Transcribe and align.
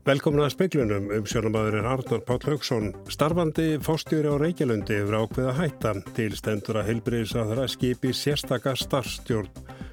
Velkomin 0.00 0.40
að 0.40 0.54
speiklunum 0.54 1.10
um 1.12 1.26
sjónumæðurinn 1.28 1.84
Arnur 1.84 2.22
Páll 2.24 2.40
Haugsson. 2.48 2.86
Starfandi 3.12 3.74
fóstjóri 3.84 4.30
á 4.32 4.40
Reykjalundi 4.40 4.96
hefur 4.96 5.26
ákveða 5.26 5.52
hætta 5.58 5.92
til 6.16 6.30
stendur 6.38 6.78
að 6.80 6.88
heilbriðis 6.88 7.34
að 7.36 7.52
það 7.52 7.68
skipi 7.74 8.12
sérstakar 8.16 8.80
starfstjórn. 8.80 9.50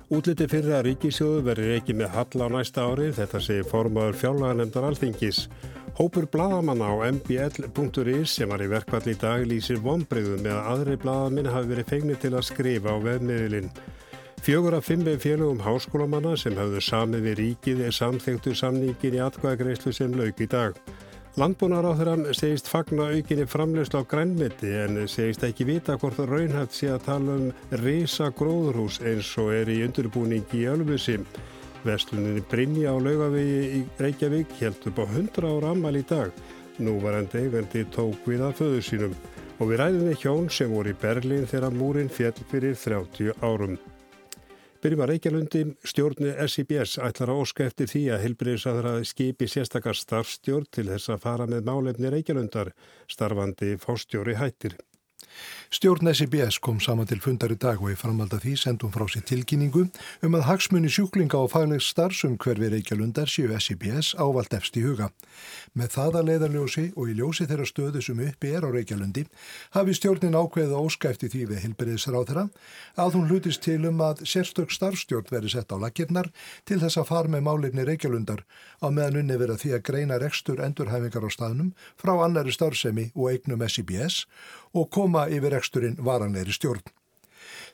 Útliti 0.08 0.48
fyrir 0.48 0.78
að 0.78 0.86
ríkisjóðu 0.88 1.42
verður 1.50 1.74
ekki 1.76 1.98
með 2.00 2.16
halla 2.16 2.48
á 2.48 2.50
næsta 2.56 2.88
ári, 2.88 3.10
þetta 3.18 3.44
sé 3.44 3.58
formadur 3.68 4.16
fjárlaganemdar 4.22 4.88
alþingis. 4.88 5.42
Hópur 6.00 6.30
bladamanna 6.32 6.88
á 6.88 6.96
mbl.is 7.12 8.32
sem 8.32 8.48
var 8.48 8.64
í 8.64 8.72
verkvall 8.72 9.12
í 9.12 9.20
dag 9.20 9.44
lýsir 9.44 9.84
vonbreyðu 9.84 10.40
með 10.40 10.56
að 10.56 10.72
aðri 10.72 10.98
bladaminn 11.04 11.52
hafi 11.52 11.74
verið 11.74 11.92
fengni 11.92 12.16
til 12.16 12.32
að 12.32 12.48
skrifa 12.54 12.96
á 12.96 12.98
vefmiðlinn. 13.04 13.72
Fjögur 14.42 14.78
af 14.78 14.86
fimm 14.86 15.04
félögum 15.20 15.60
háskólamanna 15.60 16.36
sem 16.38 16.56
hafðu 16.56 16.80
samið 16.82 17.26
við 17.26 17.36
ríkið 17.42 17.82
er 17.88 17.92
samþegtu 17.92 18.54
samningin 18.56 19.18
í 19.18 19.24
atkvæðagreyslu 19.26 19.92
sem 19.94 20.14
lauk 20.14 20.40
í 20.40 20.48
dag. 20.48 20.78
Landbúnar 21.38 21.86
á 21.86 21.94
þeirra 21.94 22.34
segist 22.34 22.66
fagna 22.66 23.12
aukinni 23.14 23.44
framlegslu 23.46 24.00
á 24.02 24.10
grænmeti 24.10 24.72
en 24.74 25.04
segist 25.06 25.44
ekki 25.46 25.68
vita 25.68 25.98
hvort 26.02 26.18
raunhæft 26.18 26.74
sé 26.74 26.88
að 26.90 27.04
tala 27.06 27.36
um 27.38 27.52
reysa 27.84 28.32
gróðurhús 28.34 29.02
eins 29.06 29.30
og 29.38 29.52
er 29.54 29.70
í 29.70 29.84
undirbúningi 29.86 30.64
í 30.64 30.70
Ölfusi. 30.72 31.20
Vestluninni 31.86 32.42
Brynja 32.50 32.94
á 32.94 32.98
laugavegi 32.98 33.60
í 33.78 33.82
Reykjavík 34.02 34.56
held 34.62 34.88
upp 34.90 35.04
á 35.04 35.06
100 35.06 35.46
ára 35.46 35.76
ammal 35.76 36.00
í 36.00 36.06
dag. 36.10 36.32
Nú 36.82 36.98
var 37.04 37.20
enn 37.20 37.30
eigandi 37.34 37.86
tók 37.94 38.26
við 38.26 38.42
að 38.48 38.58
föðu 38.64 38.82
sínum 38.90 39.14
og 39.60 39.70
við 39.70 39.84
ræðum 39.84 40.10
við 40.10 40.24
hjón 40.24 40.50
sem 40.50 40.74
voru 40.74 40.96
í 40.96 40.98
Berlín 41.04 41.46
þegar 41.46 41.78
múrin 41.78 42.10
fjell 42.10 42.34
fyrir 42.50 42.74
30 42.82 43.46
árum. 43.46 43.78
Byrjum 44.78 45.02
að 45.02 45.10
Reykjalundi, 45.10 45.62
stjórnu 45.90 46.34
SIBS 46.54 47.00
ætlar 47.02 47.32
að 47.34 47.40
óska 47.42 47.66
eftir 47.66 47.90
því 47.90 48.02
að 48.14 48.22
helbriðisaðra 48.28 48.92
skipi 49.10 49.48
sérstakar 49.50 49.98
starfstjórn 49.98 50.68
til 50.70 50.86
þess 50.92 51.10
að 51.16 51.24
fara 51.24 51.48
með 51.50 51.66
málefni 51.66 52.12
Reykjalundar, 52.14 52.70
starfandi 53.10 53.74
fástjóri 53.82 54.38
hættir. 54.38 54.78
Stjórn 55.68 56.08
SIBS 56.14 56.62
kom 56.64 56.78
saman 56.80 57.08
til 57.10 57.20
fundar 57.20 57.52
í 57.52 57.58
dag 57.60 57.82
og 57.84 57.92
í 57.92 57.98
framvalda 58.00 58.40
því 58.40 58.54
sendum 58.62 58.92
frá 58.94 59.04
sér 59.12 59.26
tilkynningu 59.28 59.84
um 60.24 60.38
að 60.38 60.46
hagsmunni 60.48 60.88
sjúklinga 60.88 61.42
og 61.42 61.52
faglegs 61.52 61.90
starfsum 61.92 62.38
hverfi 62.40 62.70
Reykjalundar 62.72 63.28
séu 63.28 63.52
SIBS 63.52 64.14
ávalt 64.16 64.56
efst 64.56 64.80
í 64.80 64.86
huga. 64.86 65.10
Með 65.76 65.92
það 65.98 66.20
að 66.20 66.30
leiðarljósi 66.30 66.86
og 66.96 67.12
í 67.12 67.18
ljósi 67.20 67.48
þeirra 67.50 67.68
stöðu 67.68 68.04
sem 68.06 68.22
uppi 68.30 68.54
er 68.56 68.64
á 68.64 68.70
Reykjalundi 68.72 69.26
hafi 69.76 69.98
stjórnin 69.98 70.38
ákveðið 70.40 70.78
óskæfti 70.80 71.32
því 71.34 71.44
við 71.52 71.64
hilberiðsráð 71.66 72.28
þeirra 72.32 72.46
að 73.04 73.20
hún 73.20 73.28
hlutist 73.28 73.64
til 73.68 73.82
um 73.92 74.02
að 74.08 74.24
sérstök 74.24 74.72
starfstjórn 74.72 75.32
veri 75.36 75.52
sett 75.52 75.76
á 75.76 75.78
lakirnar 75.84 76.32
til 76.64 76.80
þess 76.80 77.02
að 77.02 77.10
fara 77.12 77.34
með 77.36 77.46
málefni 77.50 77.88
Reykjalundar 77.88 78.46
á 78.80 78.88
meðan 78.88 79.22
unni 79.24 79.40
verið 79.42 79.62
því 79.66 79.76
að 79.76 79.86
greina 79.92 80.22
rekstur 80.24 80.64
endurhæfingar 80.64 81.28
á 81.28 81.30
staðnum 81.34 81.74
frá 82.00 82.16
annari 82.24 82.56
starfsemi 82.56 83.10
og 83.16 83.32
eignum 83.34 83.68
SIBS 83.68 84.24
og 84.74 84.90
koma 84.92 85.28
yfir 85.30 85.54
reksturinn 85.56 86.00
varanleiri 86.04 86.56
stjórn. 86.56 86.84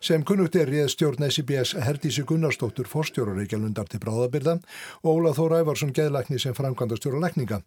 Sem 0.03 0.23
kunnugt 0.27 0.55
er 0.59 0.67
réð 0.67 0.89
stjórn 0.93 1.29
SIBS 1.29 1.75
Herdísi 1.79 2.25
Gunnarsdóttur 2.27 2.89
fórstjóra 2.91 3.35
Reykjavlundar 3.37 3.87
til 3.91 4.01
bráðabyrða 4.03 4.57
og 5.03 5.09
Óla 5.13 5.31
Þór 5.37 5.59
Ævarsson 5.61 5.93
geðlækni 5.95 6.39
sem 6.41 6.55
framkvæmda 6.57 6.97
stjóra 6.99 7.21
lækninga. 7.23 7.61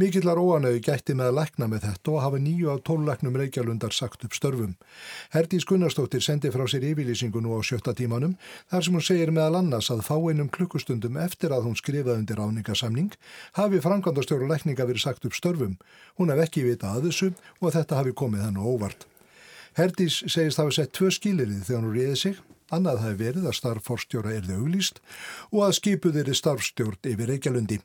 Mikillar 0.00 0.38
óanauði 0.40 0.80
gætti 0.80 1.12
með 1.12 1.28
að 1.28 1.36
lækna 1.36 1.68
með 1.68 1.82
þetta 1.84 2.12
og 2.14 2.22
hafa 2.24 2.38
nýju 2.40 2.70
af 2.72 2.80
tóllæknum 2.88 3.36
Reykjavlundar 3.36 3.92
sagt 3.92 4.24
upp 4.24 4.32
störfum. 4.32 4.72
Herdís 5.34 5.66
Gunnarsdóttir 5.68 6.24
sendi 6.24 6.48
frá 6.54 6.64
sér 6.64 6.86
yfirlýsingu 6.88 7.42
nú 7.44 7.52
á 7.54 7.60
sjötta 7.60 7.92
tímanum 7.92 8.38
þar 8.72 8.86
sem 8.86 8.96
hún 8.96 9.04
segir 9.04 9.34
meðal 9.36 9.60
annars 9.60 9.92
að 9.92 10.06
fáinnum 10.08 10.48
klukkustundum 10.48 11.20
eftir 11.20 11.52
að 11.52 11.68
hún 11.68 11.76
skrifaði 11.76 12.24
undir 12.24 12.40
áningasamning 12.40 13.12
hafi 13.60 13.84
framkvæmda 13.84 14.24
stjóra 14.24 14.48
lækninga 14.54 14.88
verið 14.88 15.04
sagt 15.04 15.28
upp 15.28 15.36
störfum. 15.36 15.76
Hún 16.16 16.32
hef 16.32 16.46
ekki 16.48 16.64
vita 16.64 16.96
að 16.96 17.10
þessu 17.10 17.32
og 17.60 17.76
þetta 17.76 18.00
hafi 18.00 18.16
komið 18.16 18.62
óvart. 18.64 19.11
Herdís 19.78 20.18
segist 20.28 20.60
hafa 20.60 20.72
sett 20.76 20.92
tvö 20.92 21.08
skilirið 21.14 21.62
þegar 21.64 21.84
hún 21.86 21.94
reyði 21.96 22.16
sig. 22.20 22.40
Annað 22.72 23.02
hafi 23.04 23.18
verið 23.20 23.46
að 23.48 23.56
starfforstjóra 23.58 24.32
erði 24.32 24.56
auglýst 24.56 25.00
og 25.50 25.66
að 25.66 25.76
skipuð 25.78 26.18
er 26.22 26.30
starfstjórn 26.36 27.10
yfir 27.10 27.28
Reykjalundi. 27.28 27.78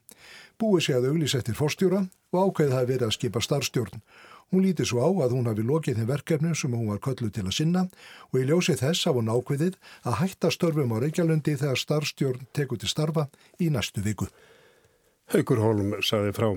Búið 0.59 0.85
sé 0.85 0.95
að 0.95 1.09
auglýst 1.11 1.39
eftir 1.39 1.57
forstjóra 1.59 2.05
og 2.07 2.39
ákveð 2.39 2.75
hafi 2.75 2.91
verið 2.93 3.07
að 3.07 3.15
skipa 3.17 3.43
starfstjórn. 3.43 4.03
Hún 4.51 4.63
lítið 4.63 4.87
svo 4.87 5.03
á 5.03 5.09
að 5.25 5.35
hún 5.35 5.49
hafi 5.51 5.63
lokið 5.67 5.99
þeim 5.99 6.07
verkefnum 6.11 6.55
sem 6.55 6.71
hún 6.71 6.87
var 6.87 7.01
köllu 7.03 7.27
til 7.35 7.43
að 7.43 7.57
sinna 7.57 7.83
og 8.31 8.39
í 8.39 8.45
ljósi 8.47 8.77
þess 8.79 9.09
hafa 9.09 9.19
hún 9.19 9.33
ákveðið 9.33 9.75
að 10.07 10.17
hætta 10.21 10.51
störfum 10.55 10.95
á 10.95 10.97
Reykjalundi 11.03 11.57
þegar 11.59 11.83
starfstjórn 11.83 12.47
tekur 12.55 12.79
til 12.79 12.91
starfa 12.91 13.27
í 13.59 13.67
næstu 13.71 14.03
viku. 14.03 14.31
Haugur 15.35 15.59
Holm 15.59 15.97
saði 15.99 16.31
frá. 16.35 16.55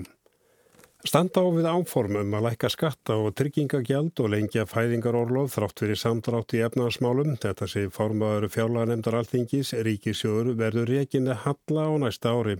Standa 1.01 1.41
á 1.41 1.49
við 1.49 1.65
áformum 1.65 2.35
að 2.37 2.43
lækka 2.45 2.69
skatta 2.69 3.15
og 3.17 3.33
tryggingagjald 3.33 4.19
og 4.21 4.27
lengja 4.29 4.67
fæðingarorlof 4.69 5.55
þrátt 5.55 5.81
fyrir 5.81 5.97
samdrátt 5.97 6.53
í 6.53 6.61
efnarsmálum. 6.61 7.39
Þetta 7.41 7.67
sé 7.71 7.87
formaður 7.89 8.45
fjárlagarnemdar 8.53 9.17
alþingis, 9.17 9.73
ríkisjóður 9.87 10.51
verður 10.59 10.91
reikinni 10.93 11.33
halla 11.41 11.87
á 11.89 11.93
næsta 12.03 12.35
ári. 12.37 12.59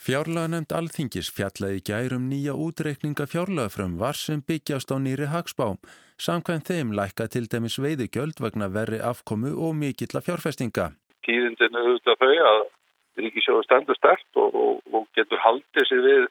Fjárlaganemnd 0.00 0.74
alþingis 0.74 1.30
fjallaði 1.36 1.84
gærum 1.86 2.26
nýja 2.32 2.56
útreikninga 2.58 3.28
fjárlagafrömm 3.30 3.94
var 4.00 4.18
sem 4.18 4.42
byggjast 4.42 4.90
á 4.90 4.96
nýri 4.98 5.30
hagspá. 5.30 5.76
Samkvæmt 6.18 6.72
þeim 6.72 6.90
lækka 6.96 7.28
til 7.30 7.46
dæmis 7.52 7.78
veiðugjöld 7.78 8.42
vegna 8.42 8.66
verri 8.72 8.98
afkomu 8.98 9.54
og 9.54 9.76
mikill 9.78 10.16
að 10.18 10.26
fjárfestinga. 10.26 10.90
Tíðindinu 11.22 11.84
auðvitað 11.84 12.18
þau 12.18 12.34
að 12.50 12.60
ríkisjóður 13.22 13.68
stendur 13.68 14.00
stert 14.00 14.42
og, 14.42 14.58
og, 14.58 14.80
og 14.90 15.06
getur 15.14 15.44
haldið 15.44 15.90
sér 15.92 16.06
við 16.08 16.28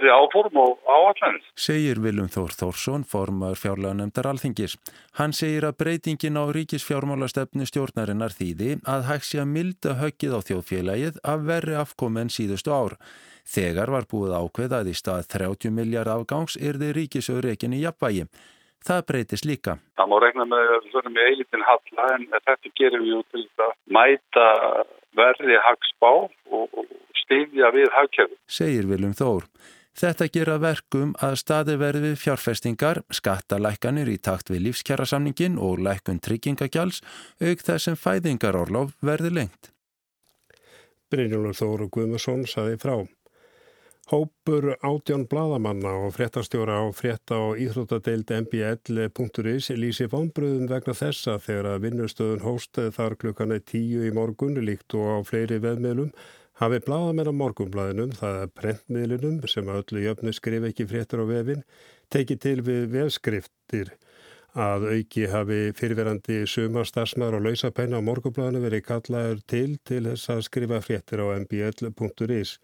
fyrir 0.00 0.14
áform 0.14 0.60
og 0.62 0.78
áallanir. 0.86 1.42
Segir 1.58 2.00
Viljum 2.02 2.30
Þór 2.32 2.54
Þórsson, 2.58 3.04
formar 3.08 3.58
fjárlaganefndar 3.60 4.28
alþingis. 4.30 4.78
Hann 5.18 5.34
segir 5.36 5.66
að 5.68 5.76
breytingin 5.82 6.38
á 6.40 6.44
ríkisfjármálastefnu 6.56 7.66
stjórnarinnar 7.68 8.32
þýði 8.36 8.78
að 8.88 9.04
hægsi 9.10 9.42
að 9.42 9.52
milda 9.56 9.98
höggið 10.00 10.38
á 10.38 10.40
þjóðfélagið 10.48 11.20
af 11.34 11.44
verri 11.50 11.76
afkomi 11.82 12.24
en 12.24 12.32
síðustu 12.32 12.72
ár. 12.72 12.96
Þegar 13.42 13.90
var 13.90 14.08
búið 14.10 14.36
ákveðað 14.38 14.92
í 14.92 14.96
stað 14.96 15.28
30 15.34 15.74
miljard 15.74 16.10
afgangs 16.12 16.56
yrði 16.56 16.92
ríkisögur 16.96 17.50
rekin 17.50 17.74
í 17.74 17.82
jafnvægi. 17.82 18.28
Það 18.82 19.04
breytist 19.08 19.46
líka. 19.46 19.76
Það 19.98 20.08
má 20.10 20.16
regna 20.22 20.46
með 20.48 20.72
að 20.74 20.80
við 20.86 20.96
verðum 20.96 21.18
í 21.18 21.26
eilitin 21.28 21.66
halla 21.68 22.06
en 22.16 22.24
þetta 22.32 22.72
gerum 22.80 23.04
við 23.06 23.22
til 23.30 23.44
að 23.62 23.74
mæta 23.94 24.46
verði 25.18 25.58
hagsbá 25.66 26.10
og 26.58 26.82
stýðja 27.22 27.70
við 27.74 27.92
hagkerfi. 27.94 28.38
Segir 28.50 28.88
Viljum 28.90 29.14
Þór. 29.16 29.46
Þetta 29.92 30.28
gera 30.32 30.56
verkum 30.56 31.12
að 31.20 31.34
staði 31.42 31.76
verði 31.80 32.02
við 32.06 32.20
fjárfestingar, 32.22 33.02
skattalækkanir 33.12 34.08
í 34.08 34.16
takt 34.16 34.48
við 34.52 34.68
lífskjærasamningin 34.68 35.58
og 35.60 35.82
lækkun 35.84 36.22
tryggingagjáls 36.24 37.02
auk 37.44 37.64
þess 37.66 37.90
sem 37.90 37.98
fæðingarorlof 38.00 38.96
verði 39.04 39.34
lengt. 39.36 39.72
Brynjólur 41.12 41.58
Þóru 41.58 41.90
Guðmarsson 41.92 42.46
saði 42.48 42.78
frá. 42.80 42.96
Hópur 44.10 44.72
átjón 44.82 45.28
bladamanna 45.30 45.92
og 46.04 46.16
fréttastjóra 46.16 46.80
á 46.82 46.84
frétta 46.92 47.36
og 47.38 47.60
íþróttadeild 47.60 48.32
mbl.is 48.42 49.68
lýsi 49.78 50.08
vonbröðum 50.10 50.66
vegna 50.72 50.96
þessa 50.96 51.36
þegar 51.40 51.68
að 51.70 51.84
vinnustöðun 51.86 52.42
hóst 52.44 52.80
þar 52.96 53.16
klukkan 53.20 53.54
er 53.54 53.62
tíu 53.62 54.02
í 54.08 54.10
morgun 54.12 54.58
líkt 54.64 54.96
og 54.98 55.06
á 55.06 55.18
fleiri 55.28 55.60
veðmiðlum 55.62 56.10
hafi 56.60 56.80
bladamenn 56.84 57.30
á 57.32 57.34
morgunblæðinum, 57.40 58.12
það 58.18 58.38
er 58.42 58.52
prentmiðlinum 58.60 59.40
sem 59.48 59.68
öllu 59.72 60.04
jöfnu 60.04 60.34
skrif 60.36 60.68
ekki 60.68 60.86
fréttur 60.90 61.24
á 61.24 61.26
vefin, 61.30 61.64
tekið 62.12 62.42
til 62.44 62.58
við 62.66 62.88
vefskriftir 62.92 63.92
að 64.52 64.84
auki 64.92 65.26
hafi 65.32 65.60
fyrirverandi 65.76 66.42
sumastarsmaður 66.44 67.38
og 67.38 67.46
lausapenna 67.46 68.02
á 68.02 68.04
morgunblæðinu 68.04 68.60
verið 68.66 68.84
kallaður 68.90 69.38
til 69.48 69.68
til 69.88 70.02
þess 70.10 70.32
að 70.34 70.42
skrifa 70.48 70.80
fréttir 70.84 71.24
á 71.24 71.26
mbl.is. 71.40 72.58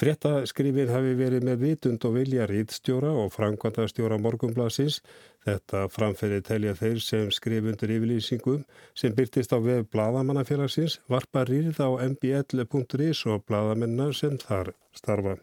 Fréttaskrifin 0.00 0.88
hafi 0.88 1.16
verið 1.18 1.44
með 1.44 1.64
vitund 1.64 2.04
og 2.08 2.14
vilja 2.16 2.46
rýtstjóra 2.48 3.10
og 3.22 3.34
framkvæmdastjóra 3.34 4.16
morgunblæsins. 4.22 5.00
Þetta 5.44 5.82
framferði 5.92 6.40
telja 6.46 6.76
þeir 6.78 7.02
sem 7.04 7.28
skrifundur 7.34 7.92
yfirlýsingum 7.96 8.64
sem 8.94 9.16
byrtist 9.16 9.52
á 9.52 9.58
vef 9.60 9.90
Bladamannafélagsins 9.92 11.00
varpa 11.10 11.44
rýrð 11.48 11.82
á 11.84 11.88
mbl.is 12.06 13.26
og 13.28 13.44
bladamennar 13.44 14.16
sem 14.16 14.40
þar 14.40 14.74
starfa. 14.96 15.36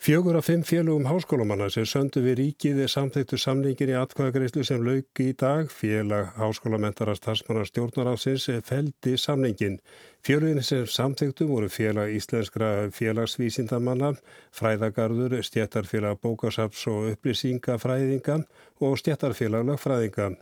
Fjögur 0.00 0.36
af 0.36 0.44
fimm 0.44 0.62
félugum 0.64 1.04
háskólamanna 1.04 1.66
sem 1.68 1.84
söndu 1.84 2.22
við 2.24 2.38
ríkið 2.38 2.78
er 2.86 2.88
samþektu 2.88 3.36
samningin 3.36 3.90
í 3.92 3.96
atkvæðagreyslu 4.00 4.62
sem 4.64 4.80
lauk 4.80 5.20
í 5.20 5.34
dag. 5.36 5.68
Félag 5.68 6.30
háskólamentara 6.40 7.12
starfsmannar 7.18 7.68
stjórnaráðsins 7.68 8.46
feldi 8.64 9.12
samningin. 9.20 9.76
Fjölugin 10.24 10.64
sem 10.64 10.86
samþektu 10.88 11.50
voru 11.50 11.68
félag 11.68 12.14
íslenskra 12.16 12.88
félagsvísindamanna, 12.96 14.14
fræðagarður, 14.56 15.36
stjættarfélag 15.44 16.16
bókasaps 16.24 16.86
og 16.88 17.12
upplýsingafræðinga 17.12 18.40
og 18.80 18.96
stjættarfélag 19.04 19.68
lögfræðinga. 19.68 20.32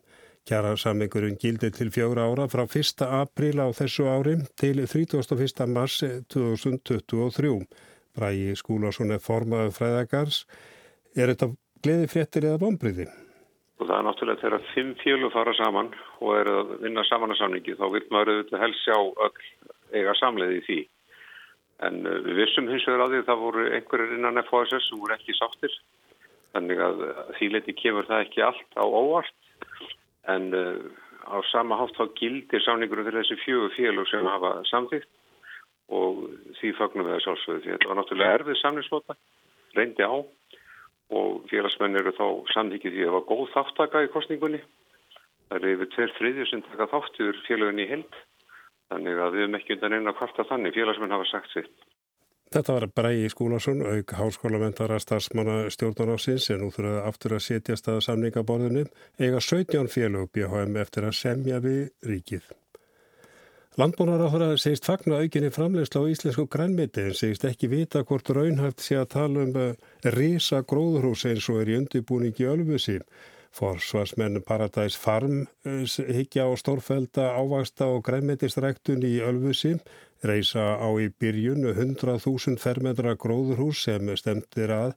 Kjara 0.46 0.76
sammingurinn 0.78 1.34
gildi 1.34 1.74
til 1.74 1.90
fjögra 1.90 2.30
ára 2.30 2.46
frá 2.46 2.62
1. 2.62 3.02
apríl 3.10 3.58
á 3.58 3.74
þessu 3.74 4.06
ári 4.06 4.38
til 4.54 4.86
31. 4.86 5.66
mars 5.66 5.98
2023. 6.30 7.64
Brægi 8.18 8.56
Skúlason 8.58 9.14
er 9.14 9.22
formaður 9.22 9.74
fræðagars. 9.76 10.42
Er 11.14 11.30
þetta 11.30 11.52
gleði 11.84 12.10
fréttir 12.10 12.46
eða 12.48 12.60
bombriði? 12.62 13.06
Það 13.78 13.94
er 13.94 14.06
náttúrulega 14.08 14.42
þegar 14.42 14.64
fimm 14.72 14.94
fjölu 14.98 15.30
fara 15.30 15.54
saman 15.54 15.92
og 16.18 16.32
er 16.34 16.50
að 16.50 16.72
vinna 16.82 17.04
saman 17.06 17.34
að 17.34 17.40
samningi 17.44 17.76
þá 17.78 17.84
vil 17.94 18.04
maður 18.10 18.32
auðvitað 18.32 18.64
helst 18.64 18.82
sjá 18.82 18.96
öll 18.98 19.44
eiga 19.94 20.14
samleiði 20.18 20.58
í 20.58 20.64
því. 20.66 20.78
En 21.86 22.00
uh, 22.02 22.16
við 22.26 22.40
vissum 22.42 22.70
hins 22.72 22.86
vegar 22.88 23.04
að 23.04 23.14
því 23.14 23.24
það 23.28 23.44
voru 23.44 23.66
einhverjir 23.76 24.16
innan 24.16 24.42
FHSS 24.42 24.88
sem 24.90 25.02
voru 25.02 25.14
ekki 25.14 25.36
sáttir. 25.38 25.76
Þannig 26.56 26.82
að 26.82 27.04
því 27.38 27.50
leti 27.54 27.76
kemur 27.78 28.08
það 28.08 28.24
ekki 28.24 28.42
allt 28.48 28.80
á 28.82 28.84
óvart. 28.84 29.36
En 30.34 30.50
uh, 30.58 30.82
á 31.30 31.38
sama 31.52 31.78
hátt 31.78 31.94
þá 31.94 32.18
gildir 32.18 32.66
samningurum 32.66 33.06
fyrir 33.06 33.22
þessi 33.22 33.38
fjögur 33.44 33.74
fjölu 33.76 34.06
sem 34.10 34.26
hafa 34.26 34.56
samþýtt 34.72 35.06
og 35.88 36.24
því 36.58 36.72
fagnum 36.78 37.06
við 37.06 37.14
það 37.14 37.24
sjálfsögðu 37.24 37.62
því 37.64 37.74
þetta 37.74 37.90
var 37.90 37.98
náttúrulega 37.98 38.38
erfið 38.38 38.60
samningslota, 38.62 39.16
reyndi 39.78 40.04
á 40.04 40.14
og 41.18 41.44
félagsmenn 41.48 41.96
eru 41.96 42.12
þá 42.16 42.26
samþykið 42.54 42.94
því 42.94 43.04
að 43.04 43.08
það 43.08 43.16
var 43.16 43.28
góð 43.30 43.52
þáttaka 43.54 44.02
í 44.04 44.10
kostningunni. 44.12 44.60
Það 45.48 45.62
er 45.62 45.70
yfir 45.72 45.92
tveir 45.94 46.16
þriðjur 46.18 46.50
sem 46.50 46.64
taka 46.66 46.88
þáttur 46.92 47.38
félagunni 47.46 47.86
í 47.86 47.92
held. 47.92 48.18
Þannig 48.88 49.22
að 49.22 49.36
við 49.36 49.44
erum 49.44 49.56
ekki 49.58 49.76
undan 49.76 49.96
einu 49.96 50.12
að 50.12 50.18
kvarta 50.20 50.44
þannig. 50.50 50.76
Félagsmenn 50.76 51.14
hafa 51.16 51.30
sagt 51.30 51.54
sitt. 51.54 51.88
Þetta 52.48 52.76
var 52.78 52.86
Bræði 52.96 53.28
Skúlason, 53.28 53.82
auk 53.84 54.12
háskólamentara 54.16 54.96
starfsmanna 55.04 55.56
stjórnarásins 55.72 56.48
en 56.54 56.62
nú 56.64 56.70
þurfaði 56.72 57.02
aftur 57.10 57.34
að 57.36 57.44
setja 57.44 57.76
stað 57.76 58.00
samningaborðinu 58.06 58.86
eiga 59.20 59.42
17 59.44 59.92
félög 59.92 60.32
BHM 60.32 60.80
eftir 60.80 61.08
að 61.10 61.18
semja 61.20 61.60
við 61.64 61.90
ríkið. 62.08 62.48
Landbúnaráþara 63.78 64.56
segist 64.58 64.88
fagna 64.88 65.20
aukinni 65.22 65.52
framlegsla 65.54 66.00
á 66.02 66.10
íslensku 66.10 66.48
grænmiti 66.50 67.04
en 67.06 67.12
segist 67.14 67.44
ekki 67.46 67.68
vita 67.70 68.00
hvort 68.02 68.26
raunhæft 68.34 68.82
sé 68.82 68.96
að 68.98 69.12
tala 69.12 69.44
um 69.46 69.52
eh, 69.54 69.76
risa 70.16 70.64
gróðurhús 70.66 71.22
eins 71.30 71.46
og 71.46 71.60
er 71.60 71.70
í 71.70 71.76
undirbúningi 71.78 72.48
Ölfusi. 72.50 72.96
Forsvarsmenn 73.54 74.42
Paradise 74.48 74.98
Farm 74.98 75.44
eh, 75.62 75.86
higgja 76.10 76.48
á 76.50 76.58
stórfælda 76.58 77.28
ávasta 77.38 77.86
og 77.86 78.02
grænmitistræktun 78.08 79.06
í 79.06 79.20
Ölfusi 79.22 79.76
reysa 80.26 80.74
á 80.82 80.88
í 80.98 81.06
byrjun 81.14 81.70
100.000 81.70 82.58
fermetra 82.58 83.14
gróðurhús 83.14 83.84
sem 83.86 84.10
stemtir 84.18 84.74
að 84.74 84.96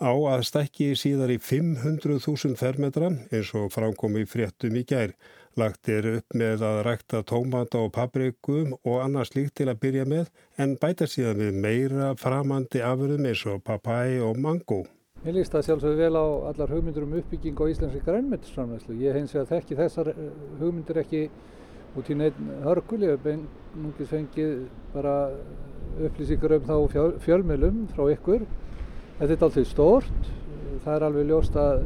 á 0.00 0.12
að 0.32 0.46
stekki 0.48 0.94
síðar 0.96 1.34
í 1.34 1.36
500.000 1.42 2.56
fermetra 2.56 3.12
eins 3.28 3.52
og 3.52 3.68
framkomi 3.74 4.24
fréttum 4.24 4.80
í 4.80 4.86
gær. 4.88 5.12
Lagt 5.58 5.88
er 5.90 6.06
upp 6.06 6.36
með 6.38 6.60
að 6.62 6.76
rækta 6.86 7.20
tómata 7.26 7.80
og 7.82 7.88
paprikum 7.96 8.76
og 8.76 9.00
annars 9.02 9.32
líkt 9.34 9.56
til 9.58 9.64
að 9.66 9.80
byrja 9.82 10.04
með 10.06 10.28
en 10.62 10.76
bæta 10.78 11.08
síðan 11.10 11.40
við 11.42 11.56
meira 11.64 12.10
framandi 12.20 12.78
afurðum 12.86 13.26
eins 13.26 13.42
og 13.50 13.64
papai 13.66 14.20
og 14.22 14.38
mango. 14.38 14.84
Mér 15.24 15.34
líst 15.34 15.56
það 15.56 15.64
sjálfsögðu 15.66 15.98
vel 15.98 16.14
á 16.14 16.26
allar 16.52 16.70
hugmyndur 16.70 17.08
um 17.08 17.16
uppbygging 17.18 17.58
á 17.58 17.64
íslenski 17.72 18.04
grænmyndisframlegslu. 18.06 19.00
Ég 19.02 19.18
hins 19.18 19.34
vegar 19.34 19.48
þekki 19.50 19.78
þessar 19.80 20.12
eh, 20.12 20.20
hugmyndir 20.60 21.00
ekki 21.02 21.24
út 21.98 22.12
í 22.12 22.18
neitt 22.20 22.38
hörgul. 22.62 23.00
Ég 23.02 23.16
hef 23.16 23.24
beinungis 23.26 24.12
fengið 24.12 24.52
bara 24.92 25.16
upplýsingar 26.06 26.54
um 26.60 26.68
þá 26.70 27.08
fjölmjölum 27.24 27.88
frá 27.96 28.04
ykkur. 28.14 28.46
Þetta 29.18 29.32
er 29.34 29.48
alltaf 29.48 29.66
stórt. 29.72 30.30
Það 30.84 30.94
er 30.94 31.08
alveg 31.08 31.32
ljóst 31.32 31.58
að 31.58 31.82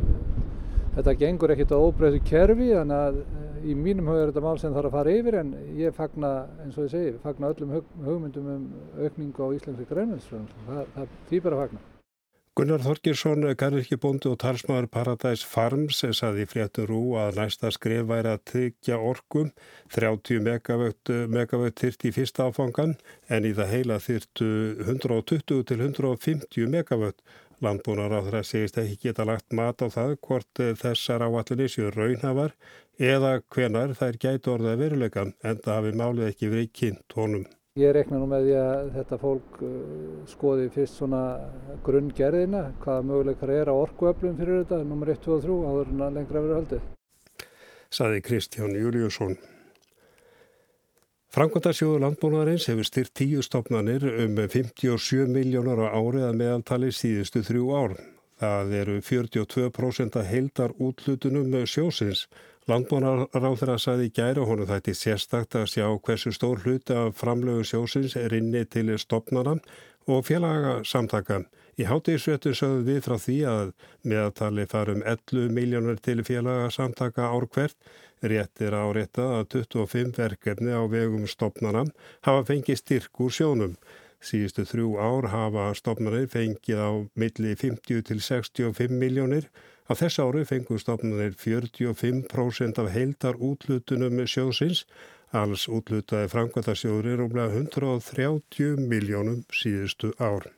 þetta 0.99 1.17
gengur 1.25 1.55
ekkert 1.55 1.73
á 1.73 1.81
óbreyðu 1.81 2.21
kerfi 2.29 2.69
þannig 2.75 3.01
að 3.01 3.23
í 3.65 3.77
mínum 3.79 4.11
huga 4.11 4.25
er 4.25 4.33
þetta 4.33 4.45
mál 4.45 4.59
sem 4.61 4.75
þarf 4.75 4.91
að 4.91 4.97
fara 4.99 5.15
yfir 5.21 5.39
en 5.41 5.55
ég 5.79 5.97
fagna, 5.97 6.33
eins 6.65 6.77
og 6.77 6.89
ég 6.89 6.93
segi, 6.95 7.15
fagna 7.23 7.53
öllum 7.53 7.79
hugmyndum 7.79 8.53
um 8.57 8.69
aukningu 8.99 9.49
á 9.49 9.55
Íslandsi 9.57 9.89
grænmyndsfjörnum. 9.91 10.69
Það, 10.69 10.85
það 10.97 11.17
þýpar 11.31 11.57
að 11.57 11.65
fagna. 11.65 11.83
Gunnar 12.53 12.83
Þorkirsson, 12.85 13.47
garðirkibóndi 13.57 14.29
og 14.29 14.35
talsmaður 14.43 14.91
Paradise 14.93 15.47
Farms 15.49 16.03
saði 16.19 16.43
í 16.45 16.49
fléttur 16.51 16.91
rú 16.91 17.15
að 17.17 17.39
næsta 17.41 17.71
skrif 17.73 18.05
væri 18.11 18.29
að 18.35 18.43
tyggja 18.51 18.99
orkum 19.01 19.49
30 19.97 20.43
megavött 21.33 21.81
þyrti 21.81 22.11
í 22.11 22.13
fyrsta 22.13 22.51
áfangan 22.51 22.93
en 23.33 23.49
í 23.49 23.55
það 23.57 23.73
heila 23.73 23.97
þyrtu 24.05 24.51
120 24.85 25.65
til 25.71 25.81
150 25.81 26.69
megavött. 26.77 27.25
Landbúnar 27.63 28.11
á 28.11 28.21
það 28.27 28.45
segist 28.49 28.79
ekki 28.83 29.09
geta 29.09 29.27
lagt 29.29 29.55
mat 29.55 29.83
á 29.83 29.87
það 29.87 30.17
hvort 30.27 30.63
þessar 30.81 31.23
áallinni 31.29 31.69
séu 31.71 31.93
raunhafar 31.95 32.57
eða 32.99 33.37
hvenar 33.55 33.95
þær 33.99 34.19
gætu 34.25 34.57
orðið 34.57 34.81
veruleika 34.81 35.27
en 35.31 35.61
það 35.63 35.77
hafi 35.77 35.93
málið 36.01 36.31
ekki 36.33 36.51
verið 36.51 36.73
kynnt 36.81 37.17
honum. 37.19 37.45
Ég 37.81 37.95
reikna 37.97 38.19
nú 38.21 38.27
með 38.29 38.49
því 38.49 38.57
að 38.61 38.89
þetta 38.99 39.17
fólk 39.23 39.63
uh, 39.65 39.77
skoði 40.29 40.67
fyrst 40.75 40.99
svona 40.99 41.23
grunngerðina, 41.87 42.67
hvaða 42.83 43.07
möguleikar 43.09 43.55
er 43.55 43.71
á 43.73 43.75
orkuöflum 43.79 44.37
fyrir 44.37 44.61
þetta, 44.61 44.83
nummer 44.85 45.15
1, 45.15 45.23
2 45.25 45.39
og 45.39 45.47
3, 45.47 45.57
áður 45.71 45.95
en 45.95 46.05
að 46.05 46.19
lengra 46.19 46.43
verið 46.45 46.59
haldið. 46.59 46.85
Saði 47.93 48.21
Kristján 48.27 48.77
Júliusson. 48.77 49.39
Frankvæntarsjóður 51.33 52.03
landbúnaðarins 52.03 52.67
hefur 52.69 52.85
styrt 52.85 53.15
tíu 53.17 53.41
stopnarnir 53.41 54.03
um 54.05 54.35
57 54.37 55.31
miljónar 55.33 55.79
á 55.81 55.97
árið 55.97 56.27
að 56.27 56.35
meðaltali 56.37 56.91
síðustu 56.93 57.41
þrjú 57.47 57.71
ár. 57.73 57.95
Það 58.43 58.75
eru 58.77 58.97
42% 59.07 60.19
að 60.21 60.29
heildar 60.29 60.75
útlutunum 60.77 61.55
sjósins. 61.65 62.27
Landbúnaráð 62.69 63.57
þeirra 63.63 63.79
saði 63.81 64.11
og 64.43 64.51
honum 64.51 64.69
þætti 64.69 64.93
sérstakt 64.99 65.57
að 65.57 65.71
sjá 65.73 65.87
hversu 66.05 66.35
stór 66.37 66.61
hluti 66.67 67.01
af 67.01 67.17
framlögu 67.17 67.65
sjósins 67.65 68.19
er 68.21 68.37
inni 68.37 68.67
til 68.69 68.93
stopnana 69.01 69.57
og 70.13 70.27
félagasamtaka. 70.29 71.47
Í 71.81 71.87
hátíðsvettu 71.89 72.53
sögðu 72.57 72.83
við 72.89 73.01
frá 73.07 73.17
því 73.23 73.39
að 73.49 73.73
meðatali 74.05 74.67
farum 74.69 75.03
11 75.09 75.55
miljónur 75.57 75.99
til 76.05 76.21
félagasamtaka 76.27 77.31
ár 77.33 77.49
hvert. 77.55 77.77
Rétt 78.23 78.63
er 78.63 78.77
árétta 78.77 79.25
að 79.41 79.57
25 79.57 80.15
verkefni 80.21 80.71
á 80.71 80.83
vegum 80.87 81.27
stopnana 81.27 81.87
hafa 82.29 82.47
fengið 82.53 82.83
styrk 82.83 83.25
úr 83.25 83.35
sjónum. 83.35 83.77
Síðustu 84.23 84.63
þrjú 84.69 84.95
ár 85.03 85.33
hafa 85.33 85.73
stopnarnir 85.75 86.29
fengið 86.31 86.79
á 86.79 86.91
milli 87.19 87.57
50 87.59 88.05
til 88.07 88.21
65 88.23 88.95
miljónir 88.95 89.49
Á 89.91 89.99
þess 89.99 90.21
áru 90.23 90.43
fengur 90.49 90.79
stofnunir 90.81 91.35
45% 91.37 92.79
af 92.81 92.91
heildar 92.95 93.37
útlutunum 93.49 94.23
sjóðsins. 94.31 94.85
Alls 95.43 95.67
útlutaði 95.67 96.31
framkvæmtasjóður 96.33 97.27
um 97.27 97.37
130 97.43 98.89
miljónum 98.95 99.43
síðustu 99.63 100.13
ár. 100.17 100.53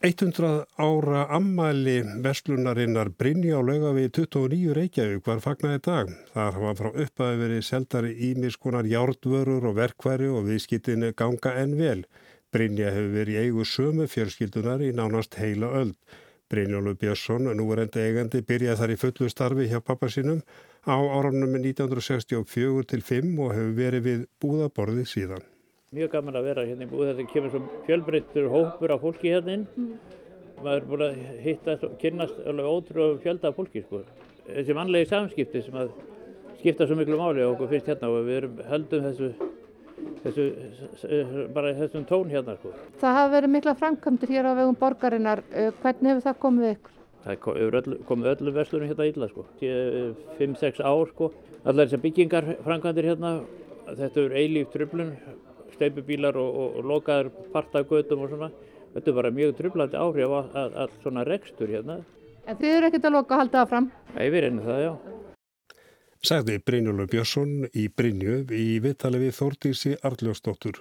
100 0.00 0.64
ára 0.78 1.24
ammæli 1.26 2.04
verslunarinnar 2.22 3.08
Brynja 3.18 3.58
á 3.58 3.66
laugavi 3.66 4.04
29 4.14 4.76
Reykjavík 4.76 5.26
var 5.26 5.40
fagnæði 5.42 5.80
dag. 5.82 6.12
Þar 6.34 6.52
hafa 6.54 6.74
frá 6.78 6.88
uppaði 7.02 7.40
verið 7.40 7.64
seldari 7.66 8.12
ímiskonar 8.28 8.86
járdvörur 8.86 9.66
og 9.66 9.74
verkværi 9.80 10.30
og 10.30 10.46
viðskiptinu 10.46 11.10
ganga 11.18 11.56
en 11.64 11.74
vel. 11.82 12.06
Brynja 12.54 12.94
hefur 12.94 13.10
verið 13.16 13.34
í 13.34 13.42
eigu 13.42 13.66
sömu 13.66 14.06
fjörskildunar 14.06 14.86
í 14.86 14.92
nánast 14.94 15.34
heila 15.34 15.74
öll. 15.82 15.92
Brynjólu 16.48 16.94
Björnsson, 16.94 17.50
nú 17.58 17.66
er 17.74 17.88
enda 17.88 18.06
eigandi, 18.06 18.46
byrjaði 18.46 18.78
þar 18.78 18.94
í 18.94 19.00
fullu 19.02 19.34
starfi 19.34 19.66
hjá 19.66 19.82
pappa 19.82 20.06
sínum 20.06 20.44
á 20.86 20.94
árunum 20.94 21.58
1964 21.58 22.86
til 22.94 23.02
5 23.02 23.38
og 23.42 23.54
hefur 23.58 23.78
verið 23.82 24.10
við 24.12 24.26
búðaborðið 24.38 25.10
síðan. 25.10 25.48
Mjög 25.88 26.10
gaman 26.12 26.36
að 26.36 26.46
vera 26.50 26.62
hérna 26.68 26.84
í 26.84 26.88
búð. 26.90 27.06
Þetta 27.08 27.32
kemur 27.32 27.52
svo 27.54 27.60
fjölbreyttur 27.86 28.46
hópur 28.52 28.92
af 28.92 28.98
fólki 29.00 29.30
hérna 29.32 29.54
inn. 29.56 29.62
Maður 30.58 30.74
er 30.74 30.88
búin 30.90 31.04
að 31.06 31.14
hitta 31.46 31.76
og 31.86 31.94
kynast 32.02 32.42
alveg 32.44 32.68
ótrúið 32.68 33.14
fjölda 33.22 33.48
af 33.48 33.56
fólki. 33.56 33.80
Sko. 33.86 34.02
Þessi 34.50 34.76
mannlegi 34.76 35.08
samskipti 35.08 35.62
sem 35.64 35.78
að 35.80 35.94
skipta 36.58 36.84
svo 36.90 36.98
miklu 36.98 37.16
máli 37.16 37.46
og 37.46 37.54
okkur 37.54 37.72
finnst 37.72 37.88
hérna 37.88 38.12
og 38.12 38.28
við 38.28 38.36
erum 38.42 38.60
höldum 38.68 39.08
þessu 39.08 39.30
þessu, 40.26 40.46
bara 41.56 41.72
þessum 41.80 42.06
tón 42.12 42.36
hérna 42.36 42.58
sko. 42.60 42.74
Það 43.00 43.18
hafa 43.22 43.34
verið 43.38 43.54
mikla 43.56 43.76
framkvæmdur 43.80 44.36
hér 44.36 44.52
á 44.52 44.52
vegum 44.60 44.78
borgarinnar. 44.84 45.44
Eh, 45.56 45.72
hvernig 45.80 46.12
hefur 46.12 46.24
það 46.28 46.40
komið 46.44 46.70
ykkur? 46.74 47.02
Það 47.24 47.50
öll, 47.64 47.98
komið 48.12 48.32
öllum 48.34 48.60
vestlunum 48.60 48.92
hérna 48.92 49.08
illa 49.08 49.32
sko. 49.32 49.48
5-6 50.36 50.84
ár 50.84 51.16
sko. 51.16 51.32
Allar 51.64 51.88
þessar 51.88 52.04
byggingar 52.04 52.54
framkvæmdur 52.68 53.14
hérna, 53.14 53.36
þetta 53.88 54.26
eru 54.28 54.42
eilíf 54.44 54.74
tröflun, 54.76 55.16
steipubílar 55.76 56.38
og, 56.40 56.48
og, 56.48 56.80
og 56.80 56.90
lokaður 56.92 57.30
partagötum 57.54 58.24
og 58.24 58.32
svona. 58.32 58.50
Þetta 58.94 59.12
er 59.12 59.18
bara 59.20 59.34
mjög 59.34 59.54
tröflandi 59.58 60.00
áhrif 60.00 60.34
að 60.40 60.78
allt 60.84 61.00
svona 61.04 61.26
rekstur 61.28 61.70
hérna. 61.70 62.00
En 62.48 62.56
þið 62.56 62.76
eru 62.78 62.88
ekkert 62.88 63.08
að 63.10 63.16
loka 63.18 63.36
að 63.36 63.42
halda 63.44 63.62
það 63.62 63.72
fram? 63.74 63.90
Nei, 64.14 64.26
við 64.26 64.38
erum 64.42 64.62
það, 64.64 64.84
já 64.86 64.92
sagði 66.24 66.58
Brynjólu 66.66 67.06
Björnsson 67.10 67.68
í 67.78 67.88
Brynju 67.94 68.40
í 68.54 68.78
viðtali 68.82 69.20
við 69.22 69.36
Þórdísi 69.38 69.96
Arljósdóttur. 70.02 70.80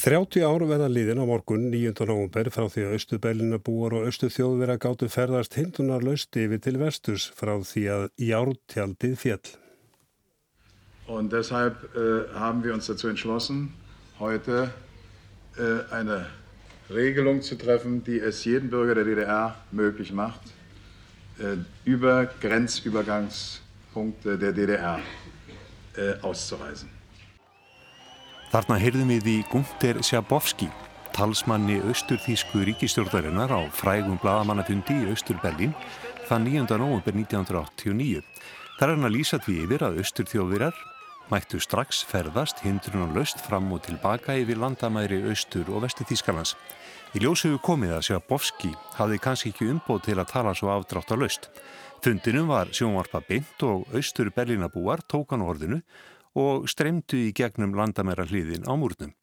30 0.00 0.46
áru 0.48 0.64
verða 0.64 0.86
liðin 0.88 1.18
á 1.20 1.28
morgun 1.28 1.66
9. 1.68 1.92
november 2.08 2.48
frá 2.48 2.64
því 2.72 2.86
að 2.86 2.92
austu 2.96 3.18
Berlínabúar 3.20 3.98
og 3.98 4.06
austu 4.08 4.30
þjóðverða 4.32 4.78
gáttu 4.80 5.08
ferðast 5.12 5.58
hindunar 5.58 6.00
lausti 6.06 6.46
yfir 6.46 6.62
til 6.64 6.78
vestus 6.80 7.26
frá 7.36 7.52
því 7.60 7.82
að 7.92 8.06
jártjaldið 8.16 9.16
fjell. 9.20 9.50
Und 11.04 11.34
deshalb 11.34 11.76
äh, 11.92 12.32
haben 12.32 12.64
wir 12.64 12.72
uns 12.72 12.86
dazu 12.88 13.08
entschlossen, 13.08 13.74
heute 14.18 14.72
äh, 15.58 15.84
eine 15.92 16.24
Regelung 16.88 17.42
zu 17.42 17.56
treffen, 17.58 18.02
die 18.02 18.20
es 18.20 18.42
jedem 18.46 18.70
Bürger 18.70 18.94
der 18.94 19.04
DDR 19.04 19.56
möglich 19.70 20.12
macht, 20.12 20.40
äh, 21.40 21.60
über 21.84 22.24
Grenzübergangspunkte 22.40 24.38
der 24.38 24.52
DDR 24.52 25.00
äh, 25.98 26.14
auszureisen. 26.22 26.99
Þarna 28.50 28.80
heyrðum 28.82 29.10
við 29.12 29.26
í 29.30 29.34
Gunther 29.46 30.00
Sjabovski, 30.02 30.66
talsmanni 31.14 31.76
austurþísku 31.86 32.64
ríkistjórnarinnar 32.66 33.52
á 33.54 33.62
frægum 33.70 34.16
bladamannafundi 34.18 34.96
í 35.04 35.12
Austur-Berlín 35.12 35.70
þann 36.26 36.48
9. 36.48 36.64
november 36.82 37.14
1989. 37.14 38.24
Það 38.74 38.84
er 38.88 38.92
hann 38.96 39.06
að 39.06 39.14
lýsa 39.14 39.38
því 39.46 39.56
yfir 39.68 39.86
að 39.86 40.02
austurþjóðvirar 40.02 40.82
mættu 41.30 41.62
strax 41.62 42.02
ferðast 42.10 42.64
hindrun 42.66 43.06
og 43.06 43.14
löst 43.20 43.38
fram 43.46 43.70
og 43.70 43.84
tilbaka 43.86 44.34
yfir 44.42 44.58
landamæri 44.58 45.22
austur 45.30 45.70
og 45.70 45.84
vestu 45.86 46.10
Þískarlands. 46.10 46.56
Í 47.14 47.22
ljósuðu 47.22 47.62
komið 47.62 48.00
að 48.00 48.06
Sjabovski 48.08 48.74
hafði 48.98 49.22
kannski 49.22 49.54
ekki 49.54 49.70
umbóð 49.70 50.08
til 50.08 50.18
að 50.18 50.32
tala 50.34 50.58
svo 50.58 50.74
afdrátt 50.74 51.14
að 51.14 51.22
löst. 51.22 51.52
Fundinum 52.02 52.50
var 52.50 52.74
sjónvarpa 52.74 53.22
beint 53.30 53.62
og 53.62 53.86
austur 53.94 54.34
Berlínabúar 54.34 55.06
tókan 55.06 55.46
orðinu 55.46 55.84
og 56.38 56.68
streymdu 56.70 57.18
í 57.28 57.32
gegnum 57.36 57.74
landamæra 57.78 58.26
hliðin 58.30 58.68
á 58.68 58.74
múrnum. 58.78 59.14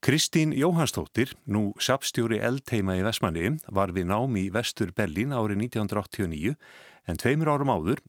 Kristín 0.00 0.54
Jóhannsdóttir, 0.56 1.34
nú 1.44 1.74
sapstjóri 1.76 2.38
eldteima 2.40 2.94
í 2.96 3.04
Vestmanni, 3.04 3.58
var 3.68 3.92
við 3.92 4.08
námi 4.08 4.46
í 4.46 4.52
Vestur 4.54 4.94
Berlín 4.96 5.34
árið 5.36 5.60
1989 5.66 6.56
en 7.04 7.20
tveimur 7.20 7.50
árum 7.52 7.72
áður, 7.74 8.00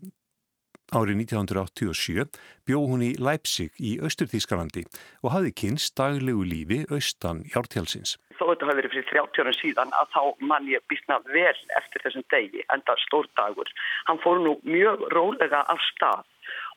árið 0.96 1.20
1987, 1.26 2.40
bjó 2.68 2.80
hún 2.88 3.04
í 3.04 3.12
Leipzig 3.20 3.76
í 3.76 3.98
Östurþískalandi 4.00 4.86
og 5.20 5.36
hafði 5.36 5.52
kynst 5.64 5.96
daglegu 6.00 6.48
lífi 6.48 6.82
austan 6.88 7.44
hjártjálsins. 7.52 8.16
Þó 8.40 8.46
þetta 8.54 8.72
hafi 8.72 8.80
verið 8.80 8.96
fyrir 8.96 9.08
30 9.12 9.44
ára 9.44 9.56
síðan 9.60 9.96
að 10.00 10.12
þá 10.16 10.22
mann 10.48 10.72
ég 10.72 10.88
býstna 10.88 11.20
vel 11.28 11.60
eftir 11.80 12.08
þessum 12.08 12.28
degi, 12.32 12.64
enda 12.72 12.96
stór 13.04 13.28
dagur. 13.40 13.68
Hann 14.08 14.24
fór 14.24 14.40
nú 14.44 14.62
mjög 14.64 15.10
rólega 15.12 15.66
af 15.68 15.84
stað 15.92 16.24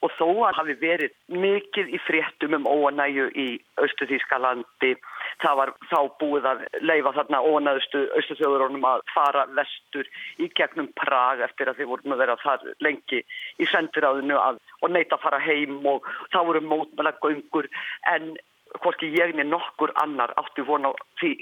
og 0.05 0.13
þó 0.19 0.27
að 0.49 0.59
hafi 0.59 0.77
verið 0.81 1.15
mikið 1.33 1.93
í 1.97 2.01
fréttum 2.05 2.57
um 2.59 2.69
óanægu 2.69 3.29
í 3.41 3.49
Östuþískalandi 3.85 4.95
það 5.43 5.59
var 5.61 5.73
þá 5.91 5.99
búið 6.21 6.49
að 6.51 6.65
leifa 6.85 7.15
þarna 7.19 7.43
óanægustu 7.43 8.05
Östuþjóðurónum 8.21 8.87
að 8.89 9.05
fara 9.15 9.45
vestur 9.59 10.09
í 10.39 10.51
gegnum 10.57 10.91
Prag 10.99 11.45
eftir 11.47 11.71
að 11.71 11.81
þeir 11.81 11.93
voru 11.93 12.15
að 12.15 12.25
vera 12.25 12.41
þar 12.43 12.67
lengi 12.85 13.23
í 13.59 13.69
sendiráðinu 13.73 14.41
og 14.41 14.91
neyta 14.91 15.19
að 15.19 15.25
fara 15.27 15.45
heim 15.45 15.81
og 15.89 16.11
þá 16.33 16.41
voru 16.43 16.65
mótmæla 16.65 17.17
göngur 17.23 17.71
en 18.13 18.35
hvorki 18.83 19.11
ég 19.15 19.35
niður 19.35 19.51
nokkur 19.53 19.93
annar 20.03 20.33
áttu 20.41 20.65
vona 20.67 20.91
því 21.21 21.33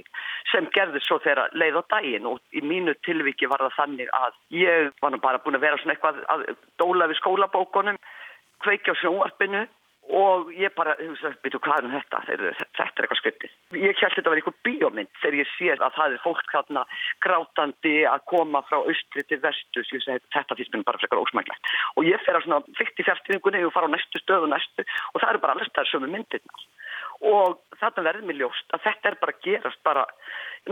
sem 0.51 0.67
gerði 0.75 1.01
svo 1.05 1.19
þegar 1.25 1.53
leið 1.57 1.79
á 1.81 1.83
daginn. 1.95 2.29
Og 2.29 2.41
í 2.53 2.63
mínu 2.65 2.95
tilviki 3.07 3.49
var 3.51 3.63
það 3.65 3.79
þannig 3.79 4.13
að 4.19 4.37
ég 4.59 4.91
var 5.03 5.17
bara 5.23 5.41
búin 5.45 5.57
að 5.57 5.65
vera 5.67 5.81
svona 5.81 5.97
eitthvað 5.97 6.21
að 6.35 6.45
dóla 6.83 7.09
við 7.11 7.21
skólabókonum 7.23 8.01
kveikja 8.65 8.97
á 8.97 9.01
sjónvarpinu 9.03 9.63
og 10.13 10.51
ég 10.59 10.73
bara, 10.75 10.97
þú 10.99 11.13
veist, 11.15 11.45
veitu 11.45 11.61
hvað 11.63 11.87
er 11.87 11.93
þetta? 11.95 12.21
Þetta 12.27 12.83
er 12.83 13.05
eitthvað 13.05 13.21
skryttið. 13.21 13.53
Ég 13.79 14.01
held 14.01 14.17
þetta 14.17 14.29
að 14.29 14.33
vera 14.33 14.41
eitthvað 14.43 14.59
bíómynd 14.67 15.13
þegar 15.23 15.37
ég 15.39 15.53
sé 15.55 15.69
að 15.77 15.95
það 15.97 16.17
er 16.17 16.23
fólk 16.25 16.51
þarna 16.53 16.83
grátandi 17.25 17.95
að 18.11 18.25
koma 18.33 18.65
frá 18.67 18.81
austri 18.81 19.25
til 19.29 19.39
vestus, 19.45 19.93
ég 19.95 20.05
segi 20.05 20.25
þetta 20.35 20.59
mér 20.59 20.85
bara 20.89 21.01
frekar 21.01 21.23
ósmæglegt. 21.23 21.73
Og 21.97 22.09
ég 22.11 22.27
fer 22.27 22.37
á 22.37 22.45
svona 22.45 22.61
fyrst 22.79 22.99
í 22.99 23.07
fjartíðingunni 23.07 23.65
og 23.69 23.75
fara 23.77 23.89
á 23.89 23.95
næstu 23.95 24.21
stöðu 24.25 24.51
næstu 24.51 24.85
og 24.85 25.23
það 25.23 25.31
eru 25.31 25.45
bara 25.47 25.57
alltaf 25.57 25.91
sömu 25.93 26.11
myndirna. 26.11 26.67
Og 27.23 27.59
þarna 27.79 28.05
verður 28.09 28.27
mér 28.29 28.39
ljóst 28.41 28.75
að 28.75 28.83
þetta 28.87 29.11
er 29.11 29.17
bara 29.21 29.35
gerast 29.47 29.83
bara 29.87 30.07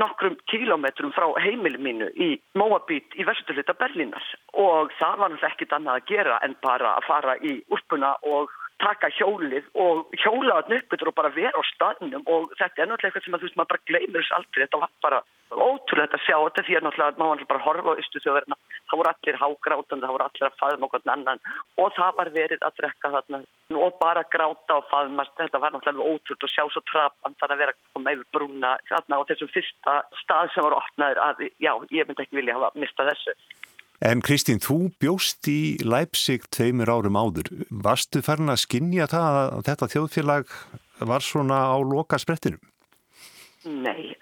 nokkrum 0.01 0.37
kílometrum 0.51 1.13
frá 1.15 1.29
heimili 1.43 1.79
mínu 1.79 2.11
í 2.15 2.31
Móabít 2.59 3.15
í 3.15 3.27
vesturlita 3.27 3.75
Berlínar. 3.79 4.25
Og 4.59 4.91
það 4.99 5.23
var 5.23 5.31
náttúrulega 5.31 5.53
ekkit 5.55 5.77
annað 5.79 6.01
að 6.01 6.11
gera 6.11 6.41
en 6.47 6.57
bara 6.63 6.97
að 6.99 7.07
fara 7.07 7.37
í 7.39 7.55
úrpuna 7.71 8.17
og 8.27 8.51
taka 8.81 9.11
hjólið 9.19 9.69
og 9.85 10.15
hjóla 10.23 10.61
þarna 10.61 10.81
uppbyttur 10.81 11.11
og 11.11 11.19
bara 11.19 11.35
vera 11.35 11.53
á 11.57 11.63
staðnum 11.75 12.25
og 12.27 12.51
þetta 12.59 12.83
er 12.83 12.91
náttúrulega 12.91 13.11
eitthvað 13.11 13.27
sem 13.27 13.37
að 13.37 13.43
þú 13.43 13.49
veist 13.49 13.61
maður 13.61 13.73
bara 13.75 13.87
gleymir 13.91 14.25
þess 14.25 14.37
aldrei, 14.39 14.63
þetta 14.65 14.81
var 14.83 14.93
bara 15.05 15.21
ótrúlega 15.51 16.17
að 16.17 16.25
sjá 16.27 16.37
þetta 16.39 16.65
því 16.67 16.77
að 16.79 16.85
náttúrulega 16.87 17.21
maður 17.21 17.47
bara 17.51 17.65
horfa 17.67 17.95
á 17.95 18.01
ystu 18.01 18.23
þjóðverðina, 18.25 18.59
það 18.91 19.01
voru 19.01 19.13
allir 19.13 19.41
hágrátandi, 19.43 20.05
það 20.05 20.15
voru 20.15 20.27
allir 20.27 20.47
að 20.49 20.59
faðma 20.61 20.89
okkur 20.89 21.13
annan 21.15 21.43
og 21.83 21.95
það 21.97 22.13
var 22.21 22.33
verið 22.37 22.67
að 22.67 22.77
drekka 22.81 23.13
þarna. 23.17 23.43
Og 23.71 23.99
bara 24.03 24.25
gráta 24.27 24.77
og 24.81 24.89
faðmast, 24.91 25.35
þetta 25.39 25.63
var 25.63 25.75
náttúrulega 25.75 26.15
ótrúlega 26.15 26.49
að 26.49 26.55
sjá 26.55 26.65
svo 26.75 26.83
trapan 26.91 27.37
þar 27.39 27.55
að 27.55 27.63
vera 27.65 28.05
með 28.07 28.25
brúna 28.35 28.75
þarna 28.91 29.21
á 29.23 29.29
þessum 29.31 29.53
fyrsta 29.55 29.97
stað 30.23 30.55
sem 30.55 30.67
var 30.67 30.79
opnaður 30.79 31.23
að 31.27 31.45
já, 31.59 31.73
ég 31.95 32.09
myndi 32.09 32.27
ekki 32.27 32.41
vilja 32.41 32.59
hafa 32.59 32.73
mistað 32.79 33.13
þessu. 33.13 33.37
En 34.01 34.23
Kristín, 34.25 34.63
þú 34.65 34.89
bjóst 34.97 35.45
í 35.53 35.77
Leipzig 35.85 36.47
tveimur 36.49 36.89
árum 36.89 37.19
áður. 37.21 37.51
Varstu 37.69 38.23
farin 38.25 38.49
að 38.49 38.63
skinja 38.63 39.05
það 39.13 39.41
að 39.41 39.65
þetta 39.67 39.89
þjóðfélag 39.93 40.55
var 41.11 41.25
svona 41.25 41.59
á 41.69 41.77
loka 41.85 42.17
sprettinum? 42.21 42.63
Nei, 43.69 44.17